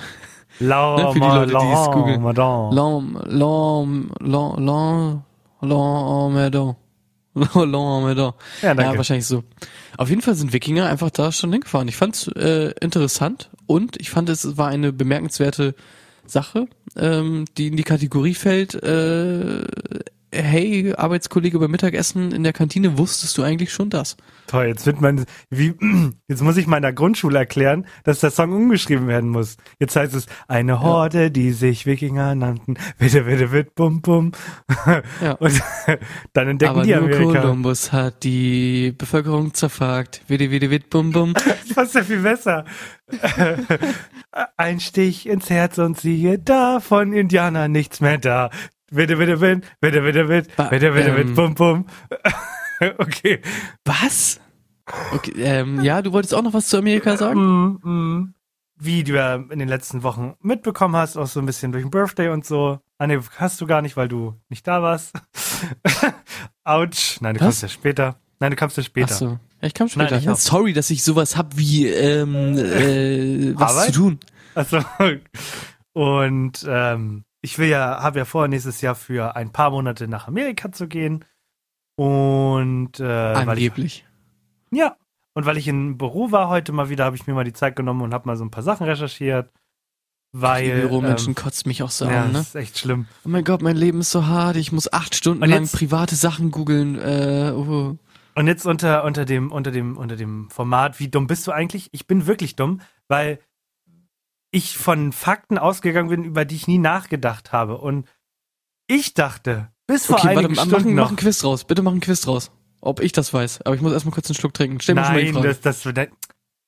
[0.60, 2.22] La, Ne, für die Leute, die es googeln.
[2.22, 5.22] Lam, Lam, Lam,
[5.62, 6.76] Lam, Meadow.
[7.34, 8.34] Meadow.
[8.62, 8.96] Ja, Ja, danke.
[8.98, 9.44] wahrscheinlich so.
[9.96, 11.88] Auf jeden Fall sind Wikinger einfach da schon hingefahren.
[11.88, 15.74] Ich fand's äh, interessant und ich fand es war eine bemerkenswerte
[16.26, 18.74] Sache, ähm, die in die Kategorie fällt.
[18.82, 19.64] Äh,
[20.32, 24.16] hey, Arbeitskollege beim Mittagessen in der Kantine, wusstest du eigentlich schon das?
[24.46, 25.74] Toll, jetzt wird man, wie,
[26.28, 29.56] jetzt muss ich meiner Grundschule erklären, dass der Song umgeschrieben werden muss.
[29.78, 34.32] Jetzt heißt es, eine Horde, die sich Wikinger nannten, bitte, bitte, bitte, bum, bum.
[35.20, 35.32] Ja.
[35.40, 35.62] Und
[36.32, 37.40] dann entdecken Aber die nur Amerika.
[37.40, 40.22] Kolumbus hat die Bevölkerung zerfragt.
[40.28, 41.34] Witte, witte, witt, bum, bum.
[41.70, 42.64] Das passt ja viel besser.
[44.56, 48.50] Ein Stich ins Herz und siehe da, von Indianern nichts mehr da.
[48.90, 51.34] Bitte, bitte, bitte, bitte, bitte, bitte, bitte, bitte, bitte, ähm.
[51.34, 51.86] bum, bum.
[52.98, 53.40] Okay.
[53.84, 54.40] Was?
[55.12, 57.78] Okay, ähm, ja, du wolltest auch noch was zu Amerika sagen?
[57.82, 58.34] Mm, mm.
[58.76, 61.90] Wie du ja in den letzten Wochen mitbekommen hast, auch so ein bisschen durch den
[61.90, 62.80] Birthday und so.
[62.96, 65.12] Ah, nee, hast du gar nicht, weil du nicht da warst.
[66.64, 67.20] Autsch.
[67.20, 67.46] Nein, du Was?
[67.46, 68.16] kommst ja später.
[68.40, 69.12] Nein, du kommst ja später.
[69.12, 69.38] Ach so.
[69.60, 70.18] Ich kam später.
[70.18, 73.86] Nein, ich sorry, dass ich sowas hab wie ähm, äh, was Arbeit?
[73.86, 74.20] zu tun.
[74.54, 74.82] Also,
[75.92, 80.28] und ähm, ich will ja, habe ja vor, nächstes Jahr für ein paar Monate nach
[80.28, 81.24] Amerika zu gehen.
[81.96, 84.06] Und äh, weil ich, Angeblich.
[84.70, 84.96] ja,
[85.34, 87.76] und weil ich im Büro war heute mal wieder, habe ich mir mal die Zeit
[87.76, 89.50] genommen und habe mal so ein paar Sachen recherchiert.
[90.32, 92.32] Weil Die Büromenschen ähm, kotzt mich auch so ja, an, ne?
[92.34, 93.06] das ist echt schlimm.
[93.24, 94.54] Oh mein Gott, mein Leben ist so hart.
[94.56, 96.96] Ich muss acht Stunden Und lang jetzt- private Sachen googeln.
[96.98, 97.96] Äh, oh.
[98.36, 101.88] Und jetzt unter, unter dem, unter dem, unter dem Format, wie dumm bist du eigentlich?
[101.92, 103.40] Ich bin wirklich dumm, weil
[104.50, 107.78] ich von Fakten ausgegangen bin, über die ich nie nachgedacht habe.
[107.78, 108.08] Und
[108.86, 111.64] ich dachte, bis vor Okay, warte, einigen mach, Stunden mach, noch, mach ein Quiz raus.
[111.64, 112.50] Bitte mach ein Quiz raus.
[112.80, 113.62] Ob ich das weiß.
[113.62, 114.80] Aber ich muss erstmal kurz einen Schluck trinken.
[114.80, 115.48] Stell mir schon mal die Nein, Frage.
[115.48, 115.82] das, das,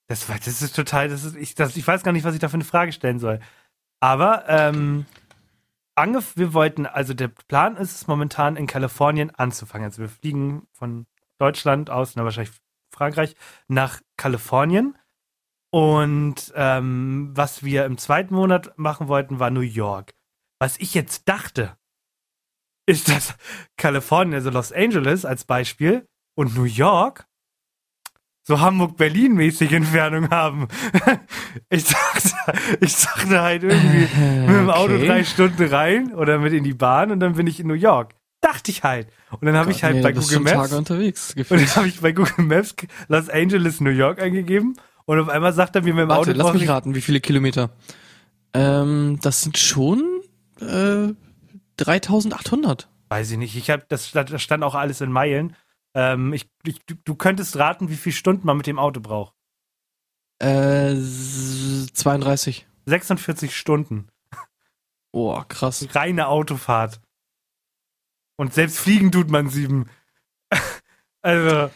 [0.09, 2.49] das, das ist total, das ist, ich, das, ich weiß gar nicht, was ich da
[2.49, 3.41] für eine Frage stellen soll.
[4.01, 5.07] Aber ähm,
[5.95, 9.87] angef wir wollten, also der Plan ist es momentan in Kalifornien anzufangen.
[9.87, 11.07] Also wir fliegen von
[11.39, 12.55] Deutschland aus, na wahrscheinlich
[12.95, 13.37] Frankreich,
[13.69, 14.97] nach Kalifornien.
[15.75, 20.13] Und ähm, was wir im zweiten Monat machen wollten, war New York.
[20.61, 21.77] Was ich jetzt dachte,
[22.87, 23.35] ist, dass
[23.77, 26.07] Kalifornien, also Los Angeles als Beispiel
[26.37, 27.27] und New York
[28.45, 30.69] so Hamburg-Berlin-mäßige Entfernung haben.
[31.69, 32.31] Ich dachte,
[32.81, 35.07] ich dachte halt irgendwie Äh, mit dem Auto okay.
[35.07, 38.15] drei Stunden rein oder mit in die Bahn und dann bin ich in New York.
[38.41, 39.09] Dachte ich halt.
[39.31, 41.35] Und dann habe ich halt nee, bei Google Maps Tage unterwegs.
[41.37, 42.75] und dann habe ich bei Google Maps
[43.09, 44.77] Los Angeles, New York eingegeben
[45.13, 47.01] und auf einmal sagt er mir mit dem Warte, Auto lass mich ich- raten, wie
[47.01, 47.71] viele Kilometer?
[48.55, 50.21] Ähm, das sind schon
[50.61, 51.13] äh,
[51.77, 52.89] 3800.
[53.09, 53.57] Weiß ich nicht.
[53.57, 55.57] Ich habe das stand, das stand auch alles in Meilen.
[55.95, 59.35] Ähm, ich, ich, du, du könntest raten, wie viele Stunden man mit dem Auto braucht.
[60.43, 62.67] Äh, s- 32.
[62.87, 64.09] 46 Stunden.
[65.13, 65.87] Oh, krass.
[65.95, 67.01] Reine Autofahrt.
[68.37, 69.89] Und selbst fliegen tut man sieben.
[71.23, 71.71] also, Ja,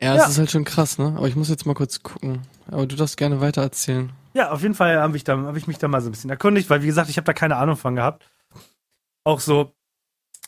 [0.00, 0.16] Ja.
[0.16, 1.14] das ist halt schon krass, ne?
[1.16, 2.42] Aber ich muss jetzt mal kurz gucken.
[2.70, 4.12] Aber du darfst gerne weiter erzählen.
[4.34, 6.70] ja, auf jeden Fall habe ich, hab ich mich da mal so ein bisschen erkundigt,
[6.70, 8.30] weil, wie gesagt, ich habe da keine Ahnung von gehabt.
[9.24, 9.74] Auch so,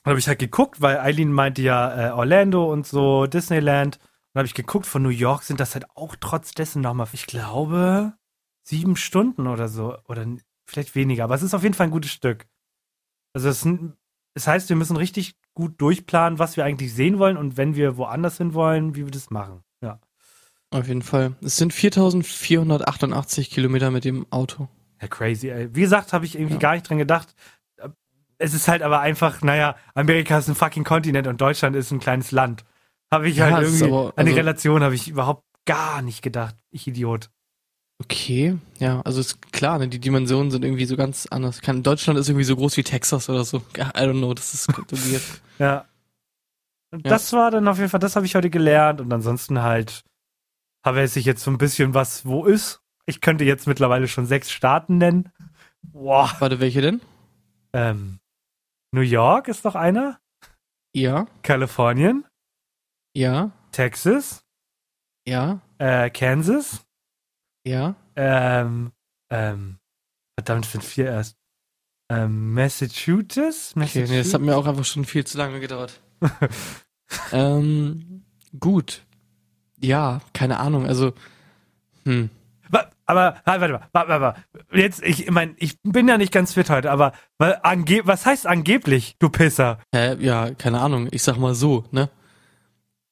[0.04, 3.98] habe ich halt geguckt, weil Eileen meinte ja äh, Orlando und so, Disneyland.
[4.32, 7.26] Und habe ich geguckt, von New York sind das halt auch trotz dessen nochmal, ich
[7.26, 8.14] glaube,
[8.64, 9.96] sieben Stunden oder so.
[10.08, 10.26] Oder
[10.66, 11.24] vielleicht weniger.
[11.24, 12.46] Aber es ist auf jeden Fall ein gutes Stück.
[13.34, 13.66] Also es,
[14.34, 17.96] es heißt, wir müssen richtig gut durchplanen, was wir eigentlich sehen wollen und wenn wir
[17.96, 19.62] woanders hin wollen, wie wir das machen.
[20.72, 21.34] Auf jeden Fall.
[21.42, 24.68] Es sind 4488 Kilometer mit dem Auto.
[25.00, 25.74] Ja, crazy, ey.
[25.74, 26.60] Wie gesagt, habe ich irgendwie Ja.
[26.60, 27.34] gar nicht dran gedacht.
[28.38, 32.00] Es ist halt aber einfach, naja, Amerika ist ein fucking Kontinent und Deutschland ist ein
[32.00, 32.64] kleines Land.
[33.12, 36.22] Habe ich Ja, halt irgendwie, aber- an die also- Relation habe ich überhaupt gar nicht
[36.22, 36.56] gedacht.
[36.70, 37.30] Ich Idiot.
[38.00, 41.60] Okay, ja, also ist klar, ne, die Dimensionen sind irgendwie so ganz anders.
[41.60, 43.58] Kann, Deutschland ist irgendwie so groß wie Texas oder so.
[43.76, 45.22] I don't know, das ist kontrolliert.
[45.60, 45.84] Ja.
[46.90, 47.10] Und Ja.
[47.10, 50.02] das war dann auf jeden Fall, das habe ich heute gelernt und ansonsten halt
[50.84, 52.80] habe ich jetzt so ein bisschen was wo ist.
[53.06, 55.30] Ich könnte jetzt mittlerweile schon sechs Staaten nennen.
[55.82, 56.34] Boah.
[56.38, 57.00] Warte, welche denn?
[57.72, 58.20] Ähm,
[58.92, 60.20] New York ist doch einer.
[60.94, 62.26] Ja, Kalifornien,
[63.16, 64.44] ja, Texas,
[65.26, 66.84] ja, äh, Kansas,
[67.66, 67.94] ja.
[68.14, 68.92] ähm,
[69.30, 69.78] ähm,
[70.38, 71.38] verdammt, sind vier erst.
[72.10, 73.72] Ähm, Massachusetts?
[73.74, 75.98] Okay, nee, das hat mir auch einfach schon viel zu lange gedauert.
[77.32, 78.26] ähm,
[78.60, 79.06] gut.
[79.82, 81.12] Ja, keine Ahnung, also,
[82.04, 82.30] hm.
[83.04, 84.42] Aber, warte mal, warte, warte, warte.
[84.72, 89.28] Jetzt, ich meine, ich bin ja nicht ganz fit heute, aber was heißt angeblich, du
[89.28, 89.80] Pisser?
[89.94, 92.08] Hä, ja, keine Ahnung, ich sag mal so, ne?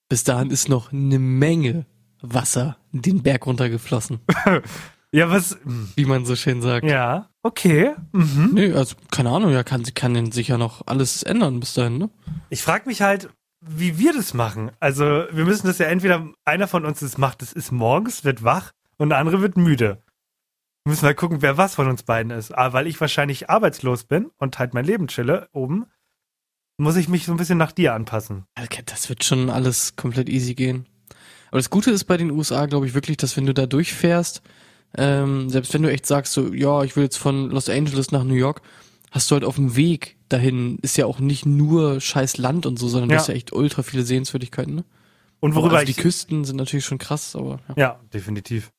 [0.08, 1.84] Bis dahin ist noch eine Menge
[2.22, 4.20] Wasser den Berg runtergeflossen,
[5.12, 5.58] Ja, was?
[5.64, 6.86] hm, wie man so schön sagt.
[6.88, 7.94] Ja, okay.
[8.12, 8.50] Mhm.
[8.54, 12.10] Nee, also keine Ahnung, ja, kann, kann denn sicher noch alles ändern bis dahin, ne?
[12.48, 13.28] Ich frage mich halt,
[13.60, 14.70] wie wir das machen.
[14.80, 18.42] Also, wir müssen das ja entweder, einer von uns das macht, das ist morgens, wird
[18.42, 20.02] wach und der andere wird müde.
[20.84, 22.52] Wir müssen halt gucken, wer was von uns beiden ist.
[22.52, 25.86] Aber weil ich wahrscheinlich arbeitslos bin und halt mein Leben chille oben,
[26.78, 28.44] muss ich mich so ein bisschen nach dir anpassen.
[28.58, 30.86] Okay, das wird schon alles komplett easy gehen.
[31.48, 34.40] Aber das Gute ist bei den USA, glaube ich, wirklich, dass wenn du da durchfährst,
[34.96, 38.24] ähm, selbst wenn du echt sagst, so, ja, ich will jetzt von Los Angeles nach
[38.24, 38.62] New York,
[39.10, 42.78] hast du halt auf dem Weg dahin, ist ja auch nicht nur scheiß Land und
[42.78, 43.16] so, sondern Ja.
[43.16, 44.84] du hast ja echt ultra viele Sehenswürdigkeiten, ne?
[45.40, 47.74] Und worüber also die ich Küsten sind natürlich schon krass, aber ja.
[47.76, 48.70] Ja, definitiv.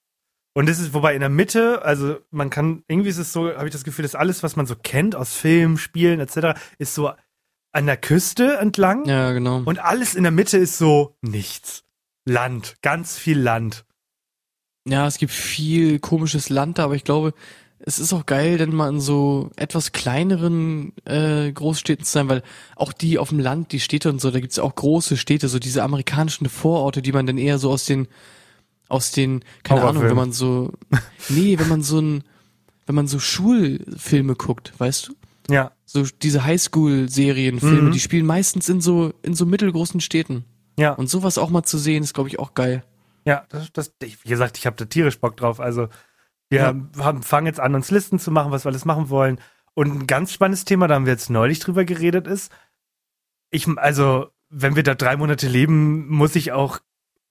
[0.54, 3.68] Und es ist, wobei in der Mitte, also man kann, irgendwie ist es so, habe
[3.68, 7.12] ich das Gefühl, dass alles, was man so kennt aus Filmen, Spielen etc., ist so
[7.72, 9.06] an der Küste entlang.
[9.06, 9.62] Ja, genau.
[9.64, 11.84] Und alles in der Mitte ist so nichts.
[12.26, 13.86] Land, ganz viel Land.
[14.88, 17.34] Ja, es gibt viel komisches Land da, aber ich glaube,
[17.86, 22.44] es ist auch geil, denn mal in so etwas kleineren äh, Großstädten zu sein, weil
[22.76, 25.58] auch die auf dem Land, die Städte und so, da gibt's auch große Städte, so
[25.60, 28.08] diese amerikanischen Vororte, die man dann eher so aus den,
[28.88, 30.74] aus den, keine Ahnung, wenn man so,
[31.30, 32.24] nee, wenn man so ein,
[32.86, 35.14] wenn man so Schulfilme guckt, weißt du?
[35.54, 37.92] Ja, So diese Highschool-Serienfilme, Mhm.
[37.92, 40.46] die spielen meistens in so, in so mittelgroßen Städten.
[40.78, 42.84] ja, Und sowas auch mal zu sehen, ist, glaube ich, auch geil.
[43.26, 43.44] ja.
[43.50, 45.60] Das, das, ich- wie gesagt, ich habe da tierisch Bock drauf.
[45.60, 45.88] Also
[46.52, 46.76] wir Ja.
[47.00, 49.40] haben, fangen jetzt an, uns Listen zu machen, was wir alles machen wollen.
[49.74, 52.52] Und ein ganz spannendes Thema, da haben wir jetzt neulich drüber geredet, ist,
[53.50, 56.80] ich, also, wenn wir da drei Monate leben, muss ich auch,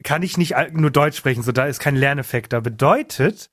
[0.02, 2.52] kann ich nicht nur Deutsch sprechen, so da ist kein Lerneffekt.
[2.54, 3.50] Da bedeutet,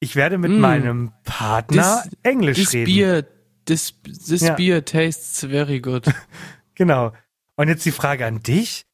[0.00, 0.60] ich werde mit Mm.
[0.60, 2.94] meinem Partner This- Englisch This reden.
[2.94, 3.26] beer,
[3.64, 4.54] this, this Ja.
[4.54, 6.04] beer tastes very good.
[6.74, 7.12] Genau.
[7.56, 8.84] Und jetzt die Frage an dich.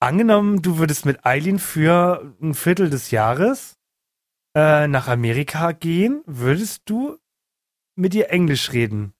[0.00, 3.76] Angenommen, du würdest mit Eileen für ein Viertel des Jahres
[4.54, 7.18] äh, nach Amerika gehen, würdest du
[7.96, 9.14] mit ihr Englisch reden?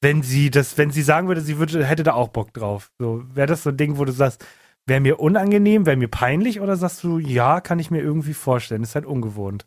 [0.00, 2.90] Wenn sie das, wenn sie sagen würde, sie würde, hätte da auch Bock drauf.
[2.98, 4.44] So, wäre das so ein Ding, wo du sagst,
[4.86, 8.82] wäre mir unangenehm, wäre mir peinlich, oder sagst du, ja, kann ich mir irgendwie vorstellen,
[8.82, 9.66] ist halt ungewohnt.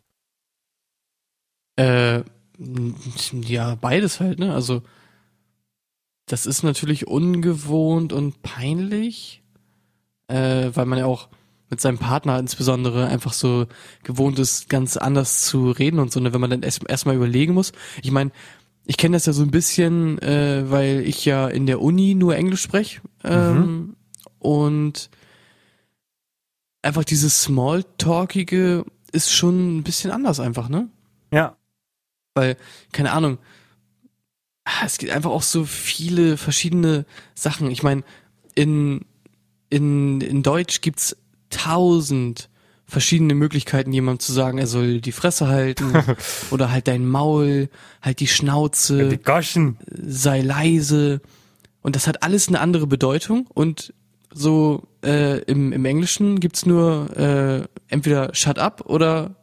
[1.76, 2.22] äh,
[3.32, 4.54] ja, beides halt, ne?
[4.54, 4.82] Also,
[6.26, 9.42] das ist natürlich ungewohnt und peinlich,
[10.28, 11.28] äh, weil man ja auch
[11.74, 13.66] mit seinem Partner insbesondere einfach so
[14.04, 16.32] gewohnt ist, ganz anders zu reden und so, ne?
[16.32, 17.72] wenn man dann erst erstmal überlegen muss.
[18.00, 18.30] Ich meine,
[18.84, 22.36] ich kenne das ja so ein bisschen, äh, weil ich ja in der Uni nur
[22.36, 23.96] Englisch spreche ähm,
[24.38, 25.10] und
[26.80, 30.88] einfach dieses Smalltalkige ist schon ein bisschen anders einfach, ne?
[31.32, 31.56] Ja.
[32.34, 32.56] Weil,
[32.92, 33.38] keine Ahnung,
[34.64, 37.04] ah, es gibt einfach auch so viele verschiedene
[37.34, 37.68] Sachen.
[37.72, 38.04] Ich meine,
[38.54, 39.06] in,
[39.70, 41.16] in, in Deutsch gibt's
[41.54, 42.48] tausend
[42.86, 45.92] verschiedene Möglichkeiten, jemandem zu sagen, er soll die Fresse halten
[46.50, 47.70] oder halt dein Maul,
[48.02, 49.78] halt die Schnauze, Die Goschen.
[49.90, 51.20] sei leise.
[51.82, 53.46] Und das hat alles eine andere Bedeutung.
[53.54, 53.94] Und
[54.32, 59.34] so äh, im, im Englischen gibt's nur äh, entweder shut up oder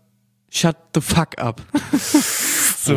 [0.49, 1.61] shut the fuck up.
[2.85, 2.93] so.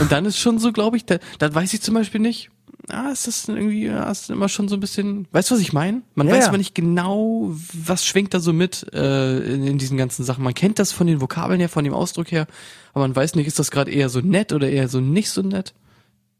[0.00, 2.50] Und dann ist schon so, glaube ich, da, da weiß ich zum Beispiel nicht,
[2.88, 5.72] ah, ist das irgendwie, ja, ist immer schon so ein bisschen, weißt du, was ich
[5.72, 6.02] meine?
[6.14, 9.96] Man Ja, weiß aber nicht genau, was schwingt da so mit äh, in, in diesen
[9.96, 10.44] ganzen Sachen.
[10.44, 12.46] Man kennt das von den Vokabeln her, von dem Ausdruck her,
[12.92, 15.42] aber man weiß nicht, ist das gerade eher so nett oder eher so nicht so
[15.42, 15.74] nett?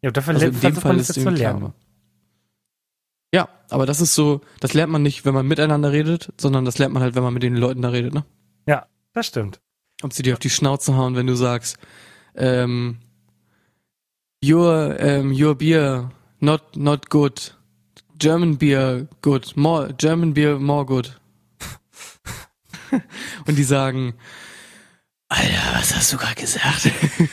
[0.02, 1.72] Ja, dafür Also in lernt dem man Fall das ist zu irgendwie lernen.
[3.34, 6.78] Ja, aber das ist so, das lernt man nicht, wenn man miteinander redet, sondern das
[6.78, 8.24] lernt man halt, wenn man mit den Leuten da redet, ne?
[8.66, 9.60] Ja, das stimmt.
[10.02, 11.78] Ob sie dir auf die Schnauze hauen, wenn du sagst,
[12.36, 12.98] ähm,
[14.44, 16.10] your, ähm, your beer
[16.40, 17.54] not, not good.
[18.18, 19.56] German beer good.
[19.56, 21.18] More, German beer more good.
[23.46, 24.14] Und die sagen,
[25.28, 26.90] Alter, was hast du gerade gesagt?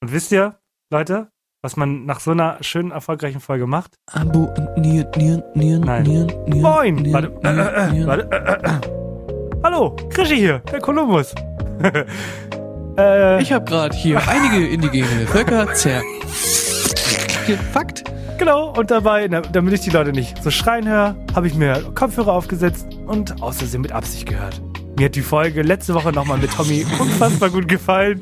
[0.00, 0.58] Und wisst ihr,
[0.90, 1.30] Leute,
[1.62, 3.96] was man nach so einer schönen, erfolgreichen Folge macht?
[4.12, 6.02] Abonnieren, nieren, nieren, Nein.
[6.02, 6.60] nieren, nieren.
[6.60, 6.94] Moin!
[6.96, 8.06] nieren, Warte, äh, äh, nieren.
[8.06, 8.80] warte, äh, äh.
[9.62, 11.34] Hallo, Krischi hier, der Kolumbus.
[12.98, 16.02] äh, Ich habe gerade hier einige indigene Völker zer...
[17.72, 18.04] Fakt.
[18.38, 22.32] Genau, und dabei, damit ich die Leute nicht so schreien höre, habe ich mir Kopfhörer
[22.32, 24.60] aufgesetzt und Versehen mit Absicht gehört.
[24.96, 28.20] Mir hat die Folge letzte Woche nochmal mit Tommy unfassbar gut gefallen.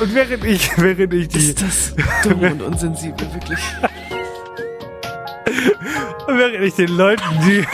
[0.00, 3.58] Und während ich, während ich die, Ist das dumm und unsensibel, wirklich.
[6.26, 7.64] und während ich den Leuten die,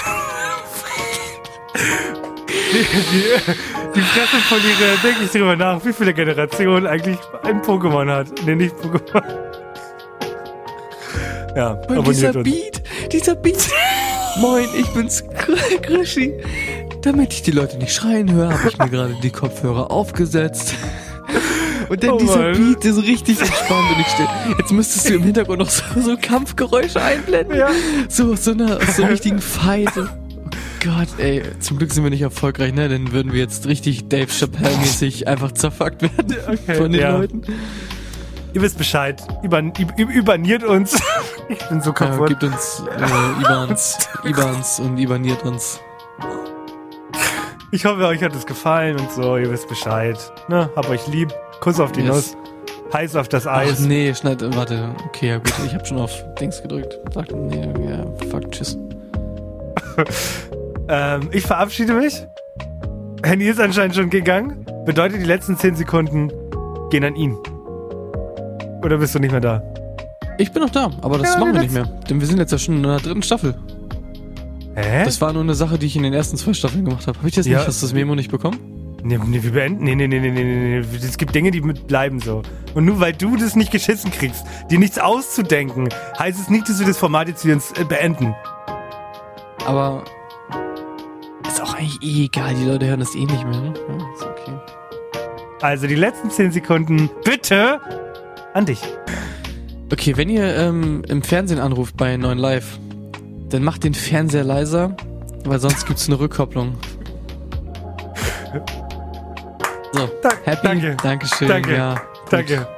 [2.73, 8.09] die, die, die Fresse verliere, denke ich drüber nach, wie viele Generationen eigentlich ein Pokémon
[8.11, 8.29] hat.
[8.45, 9.23] Nee, nicht Pokémon.
[11.57, 12.45] Ja, Und dieser uns.
[12.45, 13.71] Beat, dieser Beat.
[14.39, 15.25] Moin, ich bin's,
[15.83, 16.35] Grischi.
[17.01, 20.75] Damit ich die Leute nicht schreien höre, habe ich mir gerade die Kopfhörer aufgesetzt.
[21.89, 22.53] Und dann Oh dieser Mann.
[22.53, 24.27] Beat, der so richtig entspannt und ich steh,
[24.59, 27.57] Jetzt müsstest du im Hintergrund noch so, so Kampfgeräusche einblenden.
[27.57, 27.71] Ja.
[28.09, 29.93] So aus so einer so richtigen Fight.
[30.87, 31.43] Gott, ey.
[31.61, 32.89] Zum Glück sind wir nicht erfolgreich, ne?
[32.89, 37.17] Dann würden wir jetzt richtig Dave Chappelle-mäßig einfach zerfuckt werden Okay, von den ja.
[37.17, 37.43] Leuten.
[38.53, 39.21] Ihr wisst Bescheid.
[39.43, 41.01] Über, über, überniert uns.
[41.49, 42.29] Ich bin so Ja, kaputt.
[42.29, 45.79] gibt uns äh, Ibans, Ibans und Ibaniert uns.
[47.71, 49.37] Ich hoffe, euch hat es gefallen und so.
[49.37, 50.19] Ihr wisst Bescheid.
[50.49, 50.69] Ne?
[50.75, 51.33] Hab euch lieb.
[51.61, 52.09] Kuss auf die Yes.
[52.09, 52.37] Nuss.
[52.93, 53.79] Heiß auf das Ach Eis.
[53.79, 54.93] nee, schneid, warte.
[55.07, 56.11] Okay, ja gut, ich hab schon auf
[56.41, 56.99] Dings gedrückt.
[57.15, 58.77] Sagt, nee, ja, fuck, tschüss.
[60.89, 62.27] Ähm, ich verabschiede mich.
[63.25, 64.65] Henny ist anscheinend schon gegangen.
[64.85, 66.31] Bedeutet, die letzten 10 Sekunden
[66.91, 67.37] gehen an ihn.
[68.85, 69.63] Oder bist du nicht mehr da?
[70.39, 71.87] Ich bin noch da, aber das Ja, machen wir nicht mehr.
[72.09, 73.55] Denn wir sind jetzt ja schon in der dritten Staffel.
[74.75, 75.05] Hä?
[75.05, 77.19] Das war nur eine Sache, die ich in den ersten zwei Staffeln gemacht habe.
[77.19, 77.59] Habe ich das Ja.
[77.59, 77.69] nicht?
[77.69, 78.59] Hast du das Memo nicht bekommen?
[79.03, 79.85] Nee, nee, wir beenden.
[79.85, 80.97] Nee, nee, nee, nee, nee, nee.
[80.97, 82.43] Es gibt Dinge, die bleiben so.
[82.75, 86.79] Und nur weil du das nicht geschissen kriegst, dir nichts auszudenken, heißt es nicht, dass
[86.81, 88.35] wir das Format jetzt wieder äh, beenden.
[89.65, 90.05] Aber
[92.01, 92.55] egal.
[92.55, 93.61] Die Leute hören das eh nicht mehr.
[93.61, 93.75] Ne?
[93.89, 94.53] Ja, ist okay.
[95.63, 97.81] Also die letzten 10 Sekunden bitte
[98.55, 98.81] an dich.
[99.93, 102.79] Okay, wenn ihr ähm, im Fernsehen anruft bei 9 Live,
[103.51, 104.97] dann macht den Fernseher leiser,
[105.45, 106.75] weil sonst gibt's eine Rückkopplung.
[109.93, 110.67] So, Da- happy.
[110.67, 110.97] danke.
[111.03, 111.49] Dankeschön.
[111.49, 111.75] Danke.
[111.77, 112.33] Ja, gut.
[112.33, 112.69] Danke.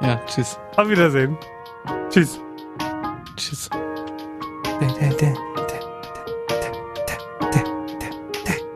[0.00, 0.58] Ja, tschüss.
[0.76, 1.36] Auf Wiedersehen.
[2.10, 2.38] Tschüss.
[3.36, 3.68] Tschüss.